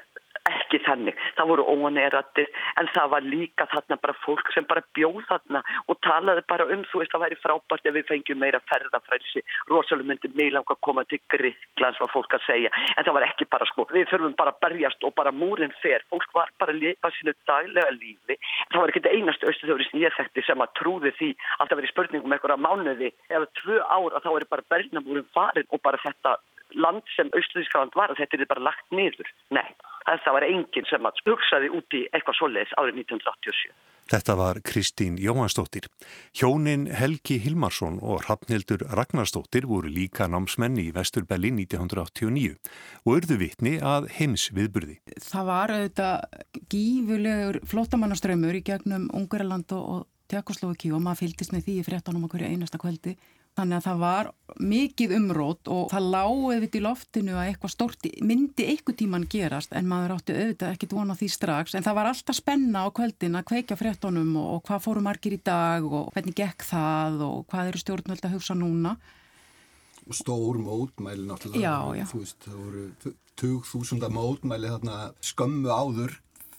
ekki 0.50 0.80
þannig. 0.98 1.18
Það 1.38 1.50
voru 1.52 1.66
óanerattir 1.72 2.50
en 2.80 2.90
það 2.94 3.10
var 3.14 3.22
líka 3.22 3.66
þarna 3.72 3.98
bara 4.02 4.16
fólk 4.24 4.52
sem 4.54 4.66
bara 4.68 4.84
bjóð 4.96 5.22
þarna 5.30 5.62
og 5.86 6.00
talaði 6.04 6.44
bara 6.50 6.68
um 6.74 6.84
þú 6.90 7.02
veist 7.02 7.14
að 7.14 7.18
það 7.18 7.24
væri 7.26 7.40
frábært 7.42 7.88
ef 7.88 7.96
við 7.96 8.08
fengjum 8.10 8.42
meira 8.42 8.60
ferðafrælsi. 8.70 9.44
Rosalega 9.70 10.08
myndi 10.12 10.32
meilanga 10.34 10.74
að 10.74 10.82
koma 10.86 11.04
til 11.08 11.20
Gríklands 11.32 12.00
var 12.02 12.12
fólk 12.12 12.34
að 12.34 12.46
segja 12.46 12.72
en 12.96 13.04
það 13.04 13.16
var 13.18 13.28
ekki 13.28 13.48
bara 13.50 13.68
sko. 13.70 13.86
Við 13.92 14.08
þurfum 14.12 14.36
bara 14.38 14.54
að 14.54 14.60
berjast 14.66 15.04
og 15.04 15.14
bara 15.18 15.32
múrin 15.32 15.74
fer. 15.82 16.04
Fólk 16.12 16.30
var 16.34 16.52
bara 16.58 16.74
að 16.74 16.82
lifa 16.84 17.12
sínu 17.18 17.34
daglega 17.48 17.94
lífi. 17.96 18.38
Það 18.72 18.82
var 18.82 18.92
ekki 18.92 19.04
þetta 19.06 19.88
sem 19.88 20.02
ég 20.02 20.14
þekkti 20.16 20.44
sem 20.46 20.62
að 20.62 20.74
trúði 20.78 21.12
því 21.18 21.30
að 21.58 21.68
það 21.68 21.80
veri 21.80 21.92
spurningum 21.92 22.34
eitthvað 22.34 22.62
mánuði 22.64 23.10
eða 23.28 23.50
tvö 23.62 23.80
ár 23.86 24.16
að 24.16 24.24
þá 24.24 24.30
er 24.34 24.46
bara 24.52 24.68
berlinamúrin 24.72 25.28
farin 25.34 25.68
og 25.70 25.82
bara 25.84 26.00
þetta 26.02 26.36
land 26.76 27.04
sem 27.16 27.30
Austurískaland 27.32 27.94
var 27.96 28.12
að 28.12 28.20
þetta 28.22 28.42
er 28.42 28.50
bara 28.50 28.66
lagt 28.68 28.92
niður. 28.92 29.30
Nei, 29.54 29.64
það 30.04 30.34
var 30.36 30.46
enginn 30.48 30.87
sem 30.90 31.12
hugsaði 31.28 31.70
úti 31.74 32.06
eitthvað 32.12 32.38
svoleiðis 32.40 32.74
árið 32.80 33.04
1987. 33.04 33.76
Þetta 34.08 34.34
var 34.40 34.58
Kristín 34.64 35.18
Jóhansdóttir. 35.20 35.84
Hjónin 36.32 36.86
Helgi 36.96 37.36
Hilmarsson 37.44 37.98
og 38.00 38.22
Hrafnildur 38.24 38.86
Ragnarsdóttir 38.96 39.66
voru 39.68 39.90
líka 39.92 40.24
námsmenn 40.32 40.80
í 40.80 40.86
Vesturbelli 40.96 41.50
1989 41.52 42.54
og 43.04 43.10
urðu 43.18 43.36
vitni 43.42 43.74
að 43.84 44.08
heims 44.16 44.48
viðburði. 44.56 44.96
Það 45.20 45.50
var 45.50 45.74
auðvitað 45.74 46.62
gífulegur 46.72 47.60
flótamannaströymur 47.68 48.56
í 48.56 48.64
gegnum 48.64 49.10
Ungaraland 49.12 49.76
og 49.76 50.06
Tjekkoslovaki 50.28 50.88
og 50.92 51.04
maður 51.04 51.26
fylgist 51.26 51.52
með 51.52 51.68
því 51.68 51.76
í 51.80 51.84
fréttanum 51.84 52.24
okkur 52.28 52.48
einasta 52.48 52.80
kvöldi 52.80 53.14
Þannig 53.58 53.80
að 53.80 53.86
það 53.88 54.02
var 54.04 54.28
mikið 54.62 55.12
umrót 55.16 55.68
og 55.74 55.88
það 55.90 56.08
láði 56.12 56.58
við 56.62 56.76
í 56.78 56.82
loftinu 56.84 57.34
að 57.34 57.48
eitthvað 57.48 57.72
stort 57.74 58.08
myndi 58.26 58.66
eitthvað 58.70 58.98
tíman 59.00 59.26
gerast 59.30 59.74
en 59.76 59.88
maður 59.90 60.14
átti 60.14 60.36
auðvitað 60.36 60.74
ekkit 60.76 60.94
vona 60.94 61.16
því 61.18 61.28
strax 61.34 61.74
en 61.74 61.86
það 61.86 61.98
var 61.98 62.10
alltaf 62.12 62.38
spenna 62.38 62.84
á 62.86 62.88
kvöldin 62.94 63.38
að 63.38 63.48
kveikja 63.50 63.78
fréttonum 63.80 64.30
og, 64.38 64.48
og 64.56 64.62
hvað 64.68 64.84
fóru 64.86 65.02
margir 65.04 65.34
í 65.34 65.40
dag 65.42 65.86
og 65.86 66.12
hvernig 66.14 66.38
gekk 66.38 66.66
það 66.70 67.24
og 67.26 67.40
hvað 67.50 67.72
eru 67.72 67.82
stjórnvöld 67.82 68.28
að 68.28 68.36
hugsa 68.36 68.58
núna. 68.58 68.94
Stór 70.08 70.56
mótmæli 70.62 71.26
náttúrulega, 71.28 71.66
já, 71.66 71.98
já. 71.98 72.06
þú 72.08 72.22
veist, 72.22 72.38
það 72.46 72.62
voru 72.62 72.84
20.000 73.42 74.14
mótmæli 74.14 74.70
þarna 74.72 75.00
skömmu 75.32 75.74
áður 75.74 76.14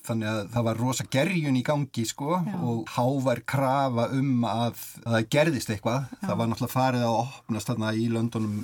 þannig 0.10 0.30
að 0.32 0.42
það 0.54 0.68
var 0.68 0.82
rosa 0.84 1.06
gerjun 1.14 1.60
í 1.60 1.64
gangi 1.66 2.06
sko 2.10 2.40
Já. 2.46 2.56
og 2.60 2.94
hávar 2.96 3.42
krafa 3.48 4.08
um 4.18 4.46
að 4.48 4.84
það 5.06 5.28
gerðist 5.36 5.74
eitthvað 5.74 6.06
Já. 6.10 6.20
það 6.26 6.36
var 6.42 6.52
náttúrulega 6.52 6.74
farið 6.76 7.06
að 7.08 7.20
opnast 7.24 7.72
þarna 7.72 7.94
í 7.96 8.06
löndunum 8.14 8.56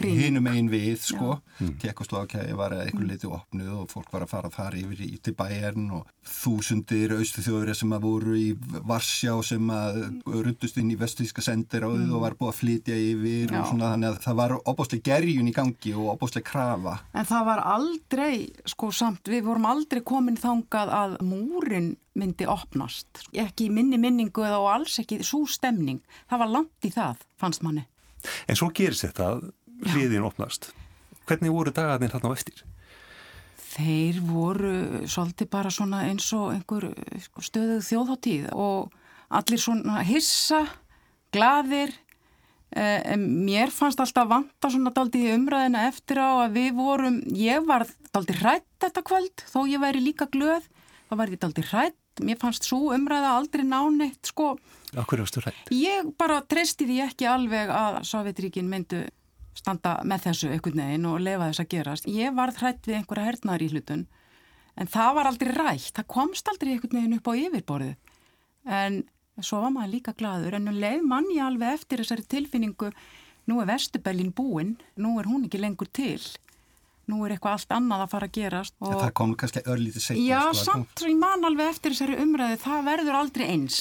hinum 0.00 0.50
einn 0.52 0.70
við 0.72 1.00
sko 1.04 1.36
mm. 1.36 1.72
Tjekkoslovakia 1.82 2.58
var 2.58 2.76
eitthvað 2.80 3.10
litið 3.12 3.36
opnuð 3.36 3.72
og 3.80 3.90
fólk 3.92 4.12
var 4.14 4.26
að 4.26 4.32
fara 4.34 4.52
þar 4.54 4.78
yfir 4.80 5.02
í 5.06 5.16
til 5.22 5.34
bæjarn 5.36 5.90
og 5.96 6.06
þúsundir 6.26 7.14
austu 7.16 7.44
þjóður 7.44 7.72
sem 7.78 7.94
að 7.94 8.06
voru 8.06 8.36
í 8.38 8.46
Varsjá 8.86 9.34
sem 9.46 9.70
að 9.72 10.00
ruttust 10.46 10.78
inn 10.80 10.90
í 10.92 10.98
vestíska 10.98 11.44
sendir 11.44 11.86
mm. 11.86 12.10
og 12.10 12.24
var 12.24 12.36
búið 12.38 12.52
að 12.52 12.60
flytja 12.60 12.98
yfir 12.98 13.52
Já. 13.52 13.60
og 13.60 13.70
svona 13.70 13.92
þannig 13.94 14.10
að 14.10 14.20
það 14.26 14.38
var 14.40 14.56
opbáslega 14.58 15.06
gerjun 15.10 15.50
í 15.50 15.54
gangi 15.56 15.94
og 15.94 16.12
opbáslega 16.16 16.50
krafa 16.50 16.96
En 17.16 17.28
það 17.28 17.48
var 17.50 17.62
aldrei 17.76 18.32
sko 18.68 18.90
samt 18.94 19.30
við 19.30 19.46
vorum 19.46 19.68
aldrei 19.70 20.02
komin 20.06 20.38
þanga 20.40 20.75
þangað 20.76 20.92
að 20.92 21.14
múrin 21.24 21.90
myndi 22.16 22.46
opnast. 22.48 23.22
Ekki 23.32 23.68
minni 23.72 23.98
minningu 24.00 24.44
eða 24.44 24.60
og 24.60 24.70
alls 24.74 24.98
ekki 25.00 25.22
svo 25.24 25.46
stemning. 25.48 26.02
Það 26.28 26.42
var 26.42 26.52
langt 26.52 26.84
í 26.84 26.92
það, 26.92 27.22
fannst 27.40 27.64
manni. 27.64 27.86
En 28.48 28.58
svo 28.58 28.70
gerist 28.74 29.06
þetta, 29.06 29.38
hliðin 29.92 30.26
opnast. 30.26 30.72
Hvernig 31.26 31.52
voru 31.52 31.72
dagarnir 31.74 32.12
þarna 32.12 32.32
á 32.32 32.36
eftir? 32.36 32.64
Þeir 33.76 34.20
voru 34.24 34.74
svolítið 35.08 35.50
bara 35.52 35.72
svona 35.72 36.06
eins 36.08 36.28
og 36.36 36.54
einhver 36.54 36.88
sko, 37.20 37.44
stöðuð 37.44 37.84
þjóðháttíð 37.84 38.46
og 38.56 38.92
allir 39.36 39.60
svona 39.60 40.00
hissa, 40.06 40.64
gladir. 41.34 41.92
Eh, 42.74 43.14
mér 43.16 43.70
fannst 43.70 44.00
alltaf 44.02 44.26
vanta 44.28 44.68
svona 44.72 44.90
daldið 44.94 45.28
í 45.28 45.34
umræðina 45.36 45.84
eftir 45.86 46.18
á 46.18 46.44
að 46.44 46.56
við 46.58 46.72
vorum, 46.76 47.20
ég 47.30 47.62
var 47.68 47.86
daldið 48.10 48.40
hrætt 48.42 48.66
þetta 48.82 49.02
kvöld 49.06 49.44
þó 49.46 49.60
ég 49.70 49.82
væri 49.84 50.02
líka 50.02 50.26
glöð, 50.32 50.66
þá 51.06 51.14
var 51.20 51.30
ég 51.30 51.42
daldið 51.44 51.70
hrætt. 51.70 52.00
Mér 52.26 52.38
fannst 52.40 52.64
svo 52.64 52.94
umræða 52.96 53.34
aldrei 53.36 53.62
nánitt 53.68 54.32
sko. 54.32 54.56
Akkur 54.96 55.20
ástu 55.22 55.42
hrætt? 55.44 55.68
Ég 55.70 56.10
bara 56.18 56.40
treysti 56.42 56.88
því 56.88 57.02
ekki 57.04 57.28
alveg 57.28 57.70
að 57.70 58.00
Sovjetríkin 58.08 58.70
myndu 58.72 59.04
standa 59.56 59.98
með 60.04 60.30
þessu 60.30 60.52
einhvern 60.52 60.80
veginn 60.80 61.08
og 61.10 61.20
lefa 61.22 61.50
þess 61.50 61.62
að 61.62 61.72
gerast. 61.74 62.08
Ég 62.08 62.34
var 62.36 62.54
hrætt 62.56 62.88
við 62.88 62.98
einhverja 62.98 63.28
hernaðar 63.30 63.66
í 63.66 63.70
hlutun 63.72 64.06
en 64.76 64.90
það 64.92 65.14
var 65.16 65.30
aldrei 65.30 65.52
rætt, 65.54 65.92
það 65.96 66.08
komst 66.12 66.48
aldrei 66.50 66.74
einhvern 66.74 66.98
veginn 66.98 67.18
upp 67.20 67.30
á 67.30 67.32
yfirborðið 67.40 67.94
en 68.66 68.98
svo 69.44 69.60
var 69.64 69.74
maður 69.74 69.92
líka 69.92 70.16
gladur 70.16 70.56
en 70.56 70.66
nú 70.68 70.72
um 70.72 70.80
leið 70.80 71.04
mann 71.04 71.28
ég 71.34 71.44
alveg 71.44 71.76
eftir 71.76 72.02
þessari 72.02 72.26
tilfinningu 72.30 72.90
nú 73.46 73.60
er 73.62 73.68
Vestubellin 73.68 74.32
búinn, 74.34 74.76
nú 74.96 75.18
er 75.20 75.28
hún 75.28 75.46
ekki 75.46 75.60
lengur 75.60 75.90
til 75.92 76.22
nú 77.06 77.20
er 77.26 77.36
eitthvað 77.36 77.58
allt 77.58 77.76
annað 77.76 78.06
að 78.06 78.12
fara 78.14 78.28
að 78.30 78.34
gerast 78.34 78.74
og... 78.80 78.96
Það 78.96 79.12
kom 79.20 79.36
kannski 79.38 79.62
örlítið 79.66 80.06
segna 80.08 80.24
Já, 80.26 80.40
sko, 80.50 80.64
samt 80.64 81.02
svo 81.02 81.12
ég 81.12 81.20
man 81.20 81.46
alveg 81.46 81.70
eftir 81.74 81.94
þessari 81.94 82.18
umræði 82.24 82.58
það 82.64 82.88
verður 82.90 83.20
aldrei 83.20 83.46
eins 83.46 83.78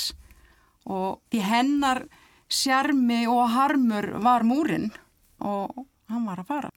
og 0.85 1.21
því 1.33 1.41
hennar 1.47 2.03
sjarmi 2.51 3.23
og 3.31 3.47
harmur 3.55 4.11
var 4.21 4.45
múrin 4.45 4.91
og 5.41 5.85
hann 6.11 6.27
var 6.27 6.41
að 6.41 6.51
fara. 6.51 6.69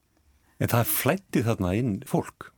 En 0.59 0.71
það 0.73 0.91
flætti 0.91 1.45
þarna 1.47 1.75
inn 1.79 1.93
fólk, 2.09 2.51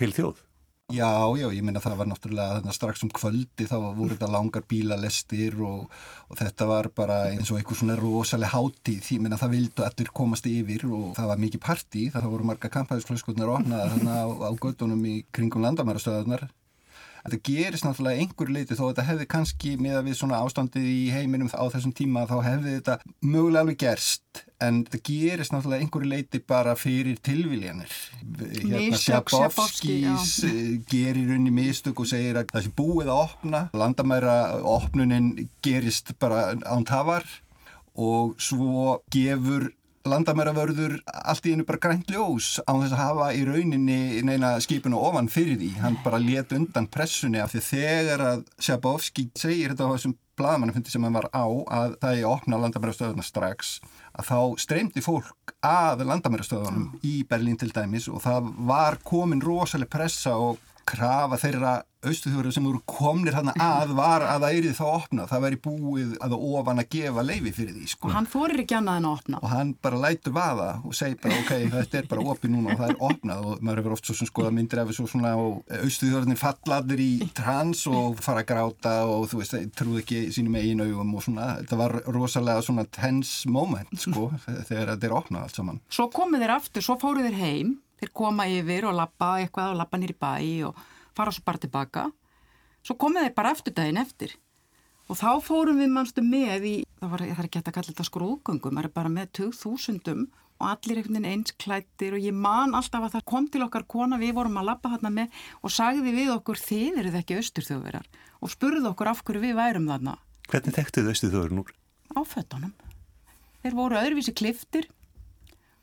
heil 0.00 0.12
þjóð? 0.12 0.42
Já, 0.86 1.34
já, 1.34 1.48
ég 1.50 1.64
minna 1.66 1.80
það 1.82 1.96
var 1.98 2.06
náttúrulega 2.06 2.70
strax 2.70 3.00
um 3.02 3.08
kvöldi 3.10 3.64
þá 3.66 3.74
voru 3.98 4.12
þetta 4.12 4.28
langar 4.30 4.62
bílalestir 4.70 5.56
og, 5.58 5.88
og 6.30 6.38
þetta 6.38 6.68
var 6.70 6.88
bara 6.94 7.16
eins 7.32 7.50
og 7.50 7.58
einhver 7.58 7.74
svona 7.74 7.96
rosalega 7.98 8.52
hátíð, 8.52 9.08
ég 9.16 9.24
minna 9.24 9.38
það 9.40 9.56
vildu 9.56 9.82
allir 9.82 10.12
komast 10.14 10.46
yfir 10.46 10.84
og 10.86 11.08
það 11.16 11.32
var 11.32 11.42
mikið 11.42 11.62
parti, 11.64 12.04
það 12.14 12.28
voru 12.30 12.46
marga 12.52 12.70
kampæðisflöskurnar 12.76 13.50
ofnaða 13.56 13.88
þarna 13.96 14.14
á, 14.14 14.26
á 14.46 14.50
göttunum 14.62 15.02
í 15.10 15.16
kringum 15.34 15.66
landamærastöðunar 15.66 16.46
Þetta 17.26 17.42
gerist 17.48 17.86
náttúrulega 17.86 18.22
einhver 18.22 18.50
leiti 18.54 18.76
þó 18.78 18.84
að 18.86 18.90
þetta 18.92 19.06
hefði 19.10 19.28
kannski 19.32 19.72
með 19.82 19.96
að 19.98 20.04
við 20.06 20.18
svona 20.20 20.42
ástandið 20.46 20.84
í 20.86 21.00
heiminum 21.10 21.50
á 21.50 21.64
þessum 21.74 21.94
tíma 21.98 22.26
þá 22.30 22.36
hefði 22.44 22.74
þetta 22.76 22.98
mögulega 23.26 23.64
alveg 23.64 23.80
gerst 23.82 24.42
en 24.62 24.82
þetta 24.86 25.00
gerist 25.08 25.52
náttúrulega 25.52 25.84
einhverju 25.84 26.10
leiti 26.12 26.40
bara 26.52 26.76
fyrir 26.78 27.18
tilviljanir. 27.26 27.96
Hérna 28.54 29.00
Sjabovskis 29.02 30.36
eh, 30.46 30.76
gerir 30.90 31.34
unni 31.34 31.52
mistök 31.54 32.04
og 32.04 32.10
segir 32.12 32.38
að 32.40 32.54
það 32.54 32.68
sé 32.68 32.74
búið 32.78 33.10
að 33.10 33.24
opna. 33.24 33.64
Landamæra 33.76 34.36
opnunin 34.62 35.34
gerist 35.66 36.14
bara 36.22 36.52
án 36.62 36.86
tafar 36.88 37.26
og 37.96 38.36
svo 38.40 39.00
gefur 39.12 39.70
landamæravörður 40.10 40.98
allt 41.06 41.46
í 41.48 41.54
einu 41.54 41.66
bara 41.68 41.80
grænt 41.82 42.10
ljós 42.12 42.56
á 42.64 42.72
þess 42.72 42.94
að 42.94 43.00
hafa 43.02 43.30
í 43.36 43.42
rauninni 43.48 44.22
neina 44.26 44.54
skipinu 44.62 45.00
ofan 45.00 45.30
fyrir 45.32 45.58
því. 45.60 45.72
Hann 45.82 45.98
bara 46.04 46.20
let 46.22 46.54
undan 46.56 46.88
pressunni 46.92 47.42
af 47.42 47.54
því 47.54 47.64
þegar 47.70 48.24
að 48.30 48.46
Sjabovski 48.62 49.28
segir 49.38 49.74
þetta 49.74 49.90
á 49.90 49.94
þessum 49.94 50.16
bladamannafundi 50.36 50.92
sem 50.92 51.04
hann 51.06 51.16
var 51.16 51.28
á 51.32 51.46
að 51.48 51.96
það 52.02 52.18
er 52.20 52.28
opna 52.28 52.60
landamærastöðuna 52.60 53.24
strax 53.24 53.76
að 54.16 54.28
þá 54.30 54.40
streymdi 54.60 55.04
fólk 55.04 55.54
að 55.64 56.04
landamærastöðunum 56.10 56.88
mm. 56.90 57.04
í 57.08 57.14
Berlín 57.28 57.58
til 57.60 57.72
dæmis 57.72 58.08
og 58.12 58.22
það 58.24 58.50
var 58.68 59.00
komin 59.06 59.44
rosalega 59.44 59.94
pressa 59.96 60.36
og 60.36 60.60
krafa 60.86 61.38
þeirra 61.40 61.76
austuþjóður 62.06 62.54
sem 62.54 62.66
voru 62.66 62.80
komnir 62.88 63.34
hann 63.36 63.50
að 63.50 63.92
var 63.96 64.24
að 64.26 64.44
það 64.44 64.58
erið 64.58 64.74
þá 64.78 64.84
opna 64.86 65.26
það 65.30 65.44
væri 65.46 65.58
búið 65.64 66.12
að 66.22 66.34
ofan 66.36 66.82
að 66.82 66.88
gefa 66.92 67.24
leifi 67.24 67.52
fyrir 67.56 67.76
því 67.76 67.86
sko. 67.90 68.10
og 68.10 68.14
hann 68.16 68.28
fórir 68.30 68.62
ekki 68.62 68.76
annað 68.78 69.00
en 69.00 69.08
að 69.08 69.16
opna. 69.16 69.40
Og 69.40 69.52
hann 69.52 69.72
bara 69.82 70.00
lætur 70.04 70.34
vaða 70.36 70.68
og 70.86 70.96
segir 70.96 71.18
bara 71.22 71.38
ok, 71.42 71.52
þetta 71.74 72.00
er 72.00 72.10
bara 72.10 72.26
opið 72.32 72.52
núna 72.52 72.74
og 72.74 72.82
það 72.82 72.92
er 72.92 73.00
opnað. 73.08 73.46
Og 73.46 73.64
maður 73.66 73.82
hefur 73.82 73.96
oft 73.96 74.10
svo 74.10 74.28
skoða 74.28 74.52
myndir 74.54 74.82
af 74.82 74.90
þessu 74.90 75.08
svona 75.10 75.32
og 75.40 75.74
austuþjóðurinn 75.80 76.40
falladir 76.40 77.02
í 77.02 77.10
trans 77.36 77.86
og 77.90 78.20
fara 78.24 78.44
að 78.44 78.50
gráta 78.52 78.94
og 79.10 79.26
þú 79.32 79.42
veist, 79.42 79.56
trúð 79.78 80.02
ekki 80.02 80.20
sínum 80.34 80.58
eigin 80.60 80.84
augum 80.84 81.16
og 81.16 81.26
svona, 81.26 81.48
þetta 81.62 81.80
var 81.80 81.98
rosalega 82.14 82.66
svona 82.66 82.86
tense 82.92 83.50
moment 83.50 83.98
sko 83.98 84.30
þegar 84.68 84.94
þetta 84.94 85.10
er 85.10 85.16
opnað 85.16 85.48
allt 85.48 85.58
saman. 85.60 85.82
Svo 85.90 86.08
komið 86.12 86.46
þeir 86.46 86.56
aftur, 86.60 86.86
svo 86.86 86.98
fóruð 87.00 87.30
þeir 87.30 87.42
heim 87.42 87.74
þeir 88.00 88.12
koma 88.16 88.46
yfir 88.50 88.86
og 88.88 88.96
lappa 88.96 89.36
eitthvað 89.40 89.74
og 89.74 89.80
lappa 89.80 90.00
nýri 90.00 90.16
bæ 90.16 90.32
og 90.68 90.80
fara 91.16 91.32
svo 91.32 91.44
bara 91.46 91.62
tilbaka. 91.62 92.08
Svo 92.84 92.96
komið 93.00 93.26
þeir 93.26 93.36
bara 93.36 93.52
eftir 93.56 93.76
daginn 93.76 94.00
eftir. 94.02 94.36
Og 95.06 95.18
þá 95.20 95.38
fórum 95.42 95.78
við 95.78 95.92
mannstu 95.94 96.22
með 96.24 96.66
í 96.66 96.74
það 96.98 97.12
var, 97.12 97.22
það 97.22 97.40
er 97.42 97.48
ekki 97.48 97.62
að 97.62 97.76
kalla 97.76 97.92
þetta 97.92 98.08
skrúðgöngum 98.08 98.78
það 98.78 98.88
er 98.88 98.94
bara 98.96 99.12
með 99.12 99.30
2000 99.38 100.26
og 100.56 100.64
allir 100.70 100.98
einhvern 100.98 101.18
veginn 101.18 101.28
eins 101.30 101.54
klættir 101.60 102.16
og 102.16 102.24
ég 102.24 102.34
man 102.34 102.72
alltaf 102.74 103.04
að 103.04 103.18
það 103.18 103.26
kom 103.28 103.48
til 103.52 103.62
okkar 103.66 103.84
kona 103.92 104.18
við 104.20 104.32
vorum 104.38 104.56
að 104.56 104.70
lappa 104.70 104.92
þarna 104.94 105.12
með 105.18 105.42
og 105.60 105.74
sagði 105.74 106.14
við 106.16 106.32
okkur 106.32 106.60
þið 106.62 107.02
eruð 107.02 107.18
ekki 107.20 107.36
austurþjóðverjar. 107.42 108.08
Og 108.40 108.52
spurði 108.52 108.88
okkur 108.90 109.12
af 109.12 109.22
hverju 109.26 109.44
við 109.44 109.56
værum 109.60 109.90
þarna. 109.92 110.16
Hvernig 110.48 110.78
þekktuðu 110.78 111.12
austurþjóðverjum 111.12 111.62
úr? 111.62 111.72
Á 112.16 112.20
föttunum 112.24 112.74
Þeir 113.66 113.74
voru 113.74 113.98
öðruvísi 113.98 114.32
kliftir 114.36 114.84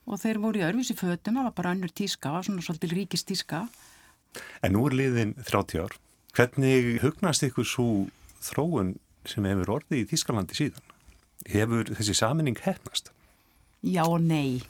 og 0.08 0.20
þeir 0.20 0.40
voru 0.44 0.62
í 0.62 0.66
örfísi 0.68 0.96
fötum, 0.98 1.38
það 1.40 1.48
var 1.48 1.56
bara 1.58 1.74
önnur 1.76 1.94
tíska, 1.96 2.34
var 2.34 2.46
svona 2.48 2.64
svolítið 2.66 2.96
ríkist 2.98 3.28
tíska. 3.30 3.66
En 4.66 4.76
nú 4.76 4.86
er 4.90 4.98
liðin 4.98 5.36
30 5.46 5.84
ár. 5.84 5.98
Hvernig 6.34 7.00
hugnast 7.04 7.46
ykkur 7.46 7.68
svo 7.68 7.88
þróun 8.42 8.96
sem 9.30 9.46
hefur 9.48 9.78
orðið 9.78 10.02
í 10.02 10.08
Tískalandi 10.10 10.58
síðan? 10.58 10.94
Hefur 11.50 11.92
þessi 11.92 12.16
saminning 12.18 12.60
hefnast? 12.64 13.12
Já 13.84 14.04
og 14.08 14.22
nei. 14.24 14.64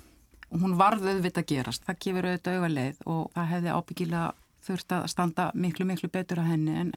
Hún 0.53 0.75
varð 0.77 1.07
auðvitað 1.07 1.43
að 1.43 1.49
gerast. 1.53 1.85
Það 1.87 2.01
gefur 2.05 2.27
auðvitað 2.27 2.57
auðvaleið 2.57 3.01
og 3.13 3.23
það 3.33 3.49
hefði 3.53 3.77
ábyggilega 3.77 4.27
þurft 4.63 4.95
að 4.95 5.07
standa 5.11 5.47
miklu, 5.55 5.87
miklu 5.87 6.09
betur 6.11 6.43
að 6.43 6.51
henni 6.51 6.75
en 6.79 6.93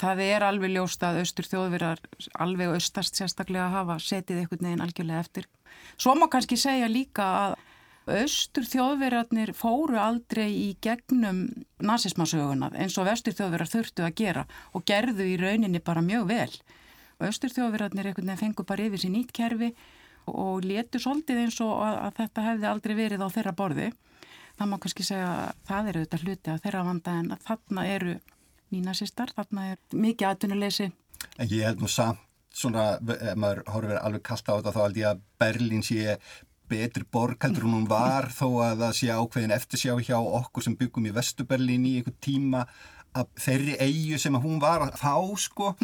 það 0.00 0.22
er 0.24 0.44
alveg 0.46 0.74
ljóst 0.74 1.02
að 1.04 1.22
austur 1.22 1.48
þjóðverðar 1.48 2.02
alveg 2.40 2.74
austast 2.74 3.18
sérstaklega 3.18 3.70
hafa 3.72 3.98
setið 4.02 4.42
einhvern 4.42 4.68
veginn 4.68 4.84
algjörlega 4.84 5.24
eftir. 5.24 5.48
Svo 6.00 6.14
má 6.16 6.26
kannski 6.32 6.58
segja 6.60 6.88
líka 6.90 7.26
að 7.44 7.58
austur 8.12 8.66
þjóðverjarnir 8.68 9.52
fóru 9.56 9.98
aldrei 10.00 10.48
í 10.48 10.68
gegnum 10.82 11.46
nazismasögunar 11.82 12.76
eins 12.78 12.98
og 13.00 13.08
vestur 13.08 13.36
þjóðverjar 13.36 13.72
þurftu 13.74 14.04
að 14.06 14.16
gera 14.20 14.44
og 14.76 14.84
gerðu 14.88 15.26
í 15.28 15.38
rauninni 15.40 15.82
bara 15.84 16.04
mjög 16.04 16.28
vel. 16.30 16.52
Austur 17.20 17.52
þjóðverjarnir 17.54 18.10
einhvern 18.10 18.30
veginn 18.32 18.42
fengu 18.42 18.66
bara 18.66 18.86
yfir 18.86 19.02
sér 19.02 19.14
nýtt 19.14 19.34
kerfi 19.36 19.72
og 20.30 20.64
letu 20.64 21.00
svolítið 21.00 21.44
eins 21.44 21.60
og 21.64 21.74
að, 21.84 21.98
að 22.06 22.16
þetta 22.20 22.46
hefði 22.48 22.70
aldrei 22.70 22.96
verið 22.98 23.24
á 23.26 23.28
þeirra 23.34 23.56
borði. 23.56 23.90
Það 24.58 24.70
má 24.70 24.78
kannski 24.80 25.06
segja 25.06 25.28
að 25.28 25.60
það 25.68 25.92
eru 25.92 26.04
þetta 26.04 26.22
hluti 26.24 26.52
að 26.52 26.64
þeirra 26.64 26.86
vanda 26.88 27.18
en 27.20 27.36
þarna 27.46 27.86
eru 27.88 28.16
nínasistar, 28.70 29.32
þarna 29.36 29.70
er 29.72 29.78
mikið 29.94 30.28
aðtunuleysi. 30.30 30.90
En 31.40 31.50
ég 31.50 31.66
held 31.66 31.82
nú 31.82 31.88
samt 31.90 32.26
svona, 32.54 32.94
ef 32.98 33.36
maður 33.38 33.62
horfir 33.70 33.98
alveg 34.00 34.24
kallt 34.26 34.48
á 34.50 34.54
þetta 34.56 34.74
þá 34.74 34.80
held 34.82 35.00
ég 35.00 35.10
að 35.10 35.20
Berlín 35.40 35.84
sé 35.86 36.16
betri 36.70 37.04
borg 37.04 37.42
heldur 37.44 37.66
hún 37.66 37.88
var 37.90 38.30
þó 38.34 38.46
að 38.64 38.86
það 38.86 38.96
sé 39.00 39.10
ákveðin 39.10 39.56
eftirsjá 39.56 39.98
hjá 40.06 40.16
okkur 40.20 40.66
sem 40.66 40.78
byggum 40.78 41.10
í 41.10 41.14
Vestuberlín 41.16 41.84
í 41.88 41.98
einhver 41.98 42.16
tíma 42.22 42.64
að 43.16 43.30
þeirri 43.42 43.76
eigu 43.82 44.18
sem 44.22 44.36
hún 44.38 44.60
var 44.62 44.90
þá 44.98 45.14
sko. 45.40 45.74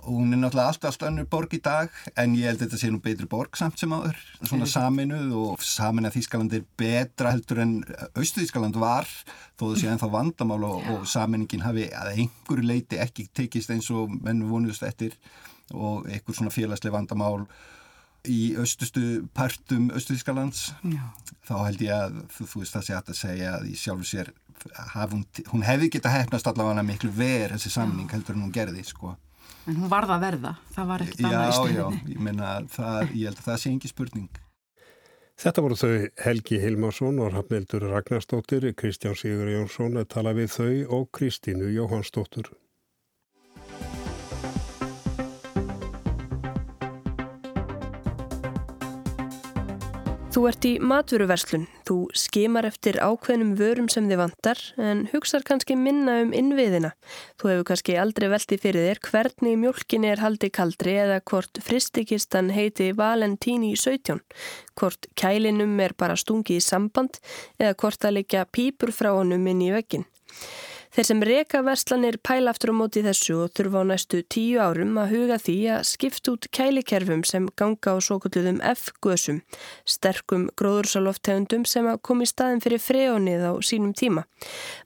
Og 0.00 0.14
hún 0.16 0.32
er 0.32 0.38
náttúrulega 0.40 0.70
alltaf 0.72 0.88
alltaf 0.94 1.08
önnur 1.10 1.26
borg 1.28 1.52
í 1.52 1.58
dag 1.60 1.90
en 2.16 2.36
ég 2.38 2.48
held 2.48 2.62
að 2.62 2.70
þetta 2.70 2.78
sé 2.80 2.88
nú 2.92 3.00
betri 3.04 3.26
borg 3.28 3.58
samt 3.58 3.76
sem 3.80 3.92
aður, 3.92 4.16
svona 4.38 4.68
saminuð 4.70 5.34
og 5.36 5.64
samin 5.66 6.08
að 6.08 6.14
Þískaland 6.16 6.54
er 6.56 6.62
betra 6.80 7.34
heldur 7.34 7.60
en 7.66 7.74
Austuðískaland 8.14 8.78
var 8.80 9.10
þó 9.58 9.66
það 9.66 9.74
sé 9.82 9.90
ennþá 9.92 10.08
vandamál 10.14 10.62
og, 10.70 10.88
og 10.94 11.04
saminningin 11.10 11.66
hafi 11.66 11.90
að 11.92 12.14
einhverju 12.14 12.64
leiti 12.70 13.02
ekki 13.02 13.26
tekist 13.36 13.74
eins 13.74 13.90
og 13.92 14.14
menn 14.14 14.46
vonuðust 14.48 14.86
eftir 14.88 15.18
og 15.74 16.08
einhver 16.08 16.38
svona 16.38 16.54
félagsleg 16.54 16.96
vandamál 16.96 17.44
í 18.28 18.40
austustu 18.60 19.22
partum 19.36 19.88
Östuðískalands 19.96 20.70
þá 21.46 21.54
held 21.64 21.82
ég 21.84 21.94
að 21.94 22.20
þú, 22.34 22.46
þú 22.52 22.62
veist 22.62 22.76
það 22.76 22.86
sé 22.86 22.98
að 22.98 23.16
segja 23.18 23.54
að 23.56 23.70
í 23.70 23.76
sjálfu 23.80 24.08
sér 24.10 24.32
hún, 25.10 25.24
hún 25.52 25.64
hefði 25.64 25.90
geta 25.96 26.12
hefnast 26.12 26.50
allavega 26.50 26.84
miklu 26.84 27.10
ver 27.16 27.56
þessi 27.56 27.72
samning 27.72 28.10
heldur 28.12 28.36
en 28.36 28.44
hún 28.44 28.54
gerði 28.54 28.84
sko. 28.84 29.16
En 29.68 29.76
hún 29.76 29.90
varða 29.92 30.16
að 30.16 30.24
verða, 30.26 30.54
það 30.74 30.92
var 30.92 31.02
ekkert 31.04 31.26
annað 31.28 31.48
í 31.48 31.56
stöðinni. 31.56 31.80
Já, 31.80 32.04
já, 32.04 32.12
ég 32.14 32.22
menna 32.28 32.52
það, 32.72 33.02
ég 33.14 33.26
held 33.28 33.40
að 33.40 33.48
það 33.48 33.60
sé 33.62 33.72
engi 33.72 33.90
spurning. 33.90 34.40
Þetta 35.40 35.62
voru 35.64 35.76
þau 35.80 35.92
Helgi 36.20 36.58
Hilmarsson 36.60 37.20
og 37.24 37.30
Rafnildur 37.32 37.86
Ragnarstóttir, 37.88 38.66
Kristján 38.76 39.16
Sigur 39.16 39.48
Jónsson 39.48 39.96
að 39.96 40.10
tala 40.12 40.34
við 40.36 40.50
þau 40.52 40.98
og 40.98 41.06
Kristínu 41.16 41.70
Jóhannsdóttur. 41.72 42.50
Þú 50.40 50.46
ert 50.48 50.64
í 50.64 50.70
matvöruverslun, 50.80 51.66
þú 51.84 51.94
skimar 52.16 52.64
eftir 52.64 52.96
ákveðnum 52.96 53.50
vörum 53.58 53.90
sem 53.92 54.06
þið 54.08 54.20
vantar 54.22 54.62
en 54.80 55.02
hugsar 55.10 55.44
kannski 55.44 55.74
minna 55.76 56.14
um 56.22 56.30
innviðina. 56.32 56.94
Þú 57.36 57.50
hefur 57.50 57.66
kannski 57.68 57.98
aldrei 58.00 58.30
veltið 58.32 58.62
fyrir 58.62 58.86
þér 58.88 59.02
hvernig 59.04 59.58
mjölkinni 59.60 60.08
er 60.08 60.22
haldið 60.24 60.54
kaldri 60.56 60.94
eða 61.02 61.20
hvort 61.28 61.60
fristikistan 61.66 62.48
heiti 62.56 62.88
Valentini 62.96 63.74
17, 63.76 64.24
hvort 64.80 65.10
kælinum 65.12 65.76
er 65.84 65.92
bara 65.92 66.16
stungið 66.16 66.56
í 66.56 66.64
samband 66.70 67.20
eða 67.60 67.76
hvort 67.84 68.00
það 68.00 68.16
leikja 68.22 68.48
pípur 68.48 68.96
frá 68.96 69.12
honum 69.18 69.44
inn 69.52 69.60
í 69.68 69.74
vekkin. 69.76 70.08
Þeir 70.90 71.06
sem 71.06 71.20
reka 71.22 71.60
verslanir 71.62 72.16
pæla 72.26 72.50
aftur 72.50 72.72
á 72.72 72.80
móti 72.80 73.00
þessu 73.06 73.36
og 73.44 73.52
þurfa 73.54 73.82
á 73.86 73.90
næstu 73.90 74.22
tíu 74.26 74.58
árum 74.58 74.96
að 74.98 75.12
huga 75.14 75.36
því 75.38 75.54
að 75.76 75.84
skipta 75.86 76.32
út 76.32 76.48
kælikerfum 76.56 77.22
sem 77.30 77.46
ganga 77.60 77.94
á 77.94 77.96
svo 78.02 78.18
kulluðum 78.24 78.58
F-gösum, 78.72 79.38
sterkum 79.86 80.48
gróðursaloftegundum 80.58 81.62
sem 81.62 81.86
að 81.86 82.00
komi 82.08 82.26
í 82.26 82.32
staðin 82.32 82.64
fyrir 82.64 82.82
freonið 82.82 83.46
á 83.46 83.52
sínum 83.62 83.94
tíma. 83.94 84.26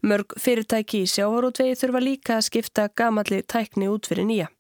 Mörg 0.05 0.37
fyrirtæki 0.37 1.07
í 1.07 1.09
sjávarótvegi 1.09 1.81
þurfa 1.81 2.05
líka 2.05 2.37
að 2.37 2.51
skipta 2.51 2.91
gamalli 2.93 3.41
tækni 3.49 3.89
út 3.89 4.05
fyrir 4.11 4.29
nýja. 4.29 4.51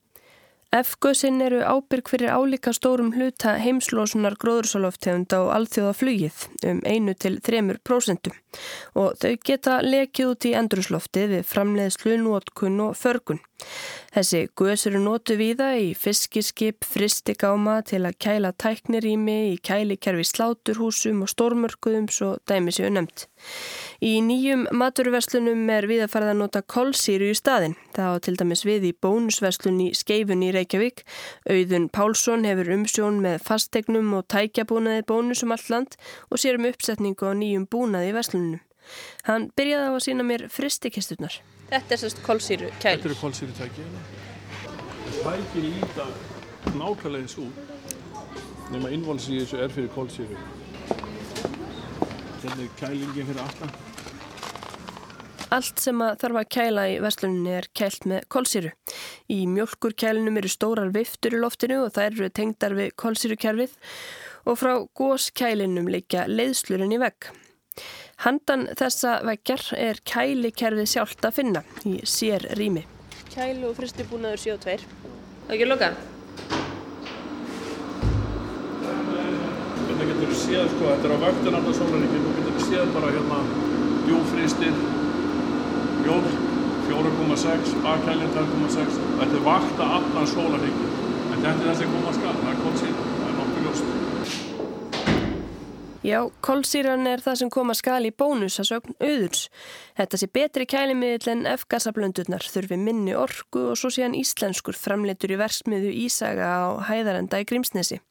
F-gössin 0.75 1.39
eru 1.41 1.61
ábyrg 1.63 2.09
fyrir 2.11 2.33
álíka 2.35 2.73
stórum 2.75 3.13
hluta 3.15 3.53
heimslósunar 3.63 4.35
gróðursaloftegund 4.43 5.31
á 5.31 5.55
alþjóðaflugið 5.55 6.41
um 6.67 6.81
einu 6.83 7.15
til 7.15 7.37
þremur 7.47 7.79
prósentum 7.87 8.35
og 8.99 9.15
þau 9.23 9.35
geta 9.47 9.79
lekið 9.87 10.33
út 10.33 10.47
í 10.51 10.55
endurslofti 10.59 11.27
við 11.31 11.47
framleiðslu, 11.47 12.19
nótkun 12.23 12.83
og 12.89 12.99
förgun. 12.99 13.43
Þessi 14.15 14.41
gös 14.59 14.85
eru 14.87 15.01
nótu 15.03 15.35
víða 15.39 15.73
í 15.81 15.93
fiskiskip, 15.99 16.85
fristigáma 16.87 17.81
til 17.87 18.03
að 18.07 18.19
kæla 18.23 18.53
tæknirými, 18.61 19.55
í 19.55 19.57
kælikerfi 19.65 20.27
sláturhúsum 20.29 21.25
og 21.25 21.31
stórmörkuðum 21.33 22.07
svo 22.13 22.35
dæmi 22.51 22.75
séu 22.75 22.91
nefnt. 22.95 23.27
Í 24.05 24.21
nýjum 24.27 24.69
maturverslunum 24.75 25.65
er 25.71 25.89
við 25.91 26.05
að 26.05 26.13
fara 26.15 26.31
að 26.35 26.43
nota 26.43 26.63
kolsýru 26.63 27.31
í 27.33 27.39
staðin. 27.39 27.79
Það 27.97 28.15
á 28.15 28.17
til 28.27 28.37
dæmis 28.43 28.67
við 28.67 28.91
í 28.91 28.93
bónusverslun 28.95 29.83
í 29.87 29.91
Skeifun 29.99 30.45
í 30.47 30.53
Reykjavík. 30.55 30.64
Auðun 31.51 31.89
Pálsson 31.93 32.47
hefur 32.49 32.73
umsjón 32.77 33.21
með 33.25 33.43
fastegnum 33.47 34.13
og 34.19 34.27
tækjabúnaði 34.33 35.05
bónusum 35.09 35.55
allt 35.55 35.71
land 35.73 35.97
og 36.31 36.41
sér 36.41 36.61
um 36.61 36.69
uppsetningu 36.71 37.29
á 37.29 37.33
nýjum 37.37 37.69
búnaði 37.71 38.13
í 38.13 38.17
verslunum. 38.17 38.61
Hann 39.29 39.51
byrjaði 39.57 39.89
á 39.89 39.93
að 39.95 40.05
sína 40.07 40.27
mér 40.27 40.49
fristikisturnar. 40.53 41.41
Þetta 41.71 41.97
er 41.97 42.03
sérst 42.03 42.21
kolsýru 42.25 42.69
kæl. 42.83 42.99
Þetta 42.99 43.11
eru 43.11 43.21
kolsýru 43.21 43.57
tæki. 43.57 43.87
Tæki 45.25 45.65
líta 45.65 46.09
nákvæmlega 46.75 47.25
eins 47.25 47.39
út 47.41 47.75
nema 48.73 48.91
innvolsi 48.93 49.37
í 49.37 49.41
þessu 49.43 49.61
er 49.65 49.73
fyrir 49.73 49.91
kolsýru. 49.95 50.39
Þetta 52.43 52.57
er 52.57 52.71
kælingin 52.81 53.29
fyrir 53.33 53.43
alltaf. 53.45 53.94
Allt 55.53 55.81
sem 55.83 56.01
að 56.03 56.17
þarf 56.23 56.39
að 56.41 56.51
kæla 56.57 56.85
í 56.89 56.95
versluninni 57.05 57.53
er 57.59 57.67
kælt 57.77 58.07
með 58.09 58.25
kolsýru. 58.33 58.71
Í 59.31 59.45
mjölkurkælinum 59.51 60.41
eru 60.41 60.51
stórar 60.51 60.93
viftur 60.95 61.37
í 61.37 61.41
loftinu 61.43 61.83
og 61.85 61.93
það 61.95 62.09
eru 62.11 62.31
tengdar 62.39 62.77
við 62.79 62.95
kolsýrukerfið 63.01 63.77
og 64.49 64.59
frá 64.61 64.73
góskælinum 64.97 65.91
leikja 65.93 66.27
leiðslurinn 66.31 66.95
í 66.97 67.01
vegg. 67.03 67.31
Handan 68.25 68.69
þessa 68.79 69.19
veggjar 69.27 69.63
er 69.77 70.01
kælikerfið 70.07 70.91
sjálft 70.91 71.25
að 71.27 71.37
finna 71.41 71.65
í 71.85 71.99
sér 72.09 72.47
rými. 72.59 72.85
Kælu 73.35 73.71
og 73.71 73.79
fristibúnaður 73.79 74.45
7.2. 74.45 74.77
Það 75.45 75.57
ekki 75.57 75.69
loka? 75.69 75.93
Þetta 79.85 80.07
getur 80.11 80.37
séð 80.39 80.69
sko, 80.73 80.85
þetta 80.89 81.09
er 81.09 81.15
á 81.15 81.19
vaktin 81.25 81.59
alltaf 81.59 81.81
sólaríkinn 81.81 82.29
og 82.31 82.39
getur 82.39 82.63
séð 82.69 82.95
bara 82.95 83.11
hérna 83.15 83.41
djúfristir, 84.05 84.79
mjölk 86.05 86.37
4,6, 86.85 87.79
bakkælinn 87.83 88.33
2,6. 88.35 89.01
Þetta 89.19 89.39
er 89.39 89.45
vakta 89.45 89.91
allan 89.99 90.29
sólaríkinn. 90.29 90.93
En 91.33 91.41
þetta 91.41 91.65
er 91.65 91.71
það 91.71 91.79
sem 91.81 91.93
koma 91.93 92.13
að 92.13 92.19
skala, 92.21 92.43
það 92.45 92.53
er 92.53 92.61
kólsýra, 92.65 93.07
það 93.21 93.31
er 93.31 93.39
nokkuð 93.41 93.65
ljóst. 93.65 93.95
Já, 96.05 96.19
kolsýran 96.45 97.07
er 97.09 97.23
það 97.25 97.39
sem 97.41 97.51
kom 97.53 97.73
að 97.73 97.79
skali 97.79 98.11
bónus 98.13 98.59
að 98.61 98.67
sögn 98.69 98.97
auðurs. 98.99 99.47
Þetta 99.97 100.19
sé 100.21 100.27
betri 100.29 100.65
kælimiðil 100.69 101.31
en 101.33 101.47
F-gasablöndurnar 101.49 102.45
þurfi 102.45 102.77
minni 102.77 103.15
orku 103.17 103.63
og 103.71 103.79
svo 103.81 103.89
sé 103.95 104.03
hann 104.05 104.17
íslenskur 104.19 104.77
framleitur 104.77 105.33
í 105.33 105.39
versmiðu 105.41 105.89
Ísaga 106.03 106.49
á 106.61 106.65
hæðarenda 106.91 107.41
í 107.41 107.47
Grímsnesi. 107.49 108.03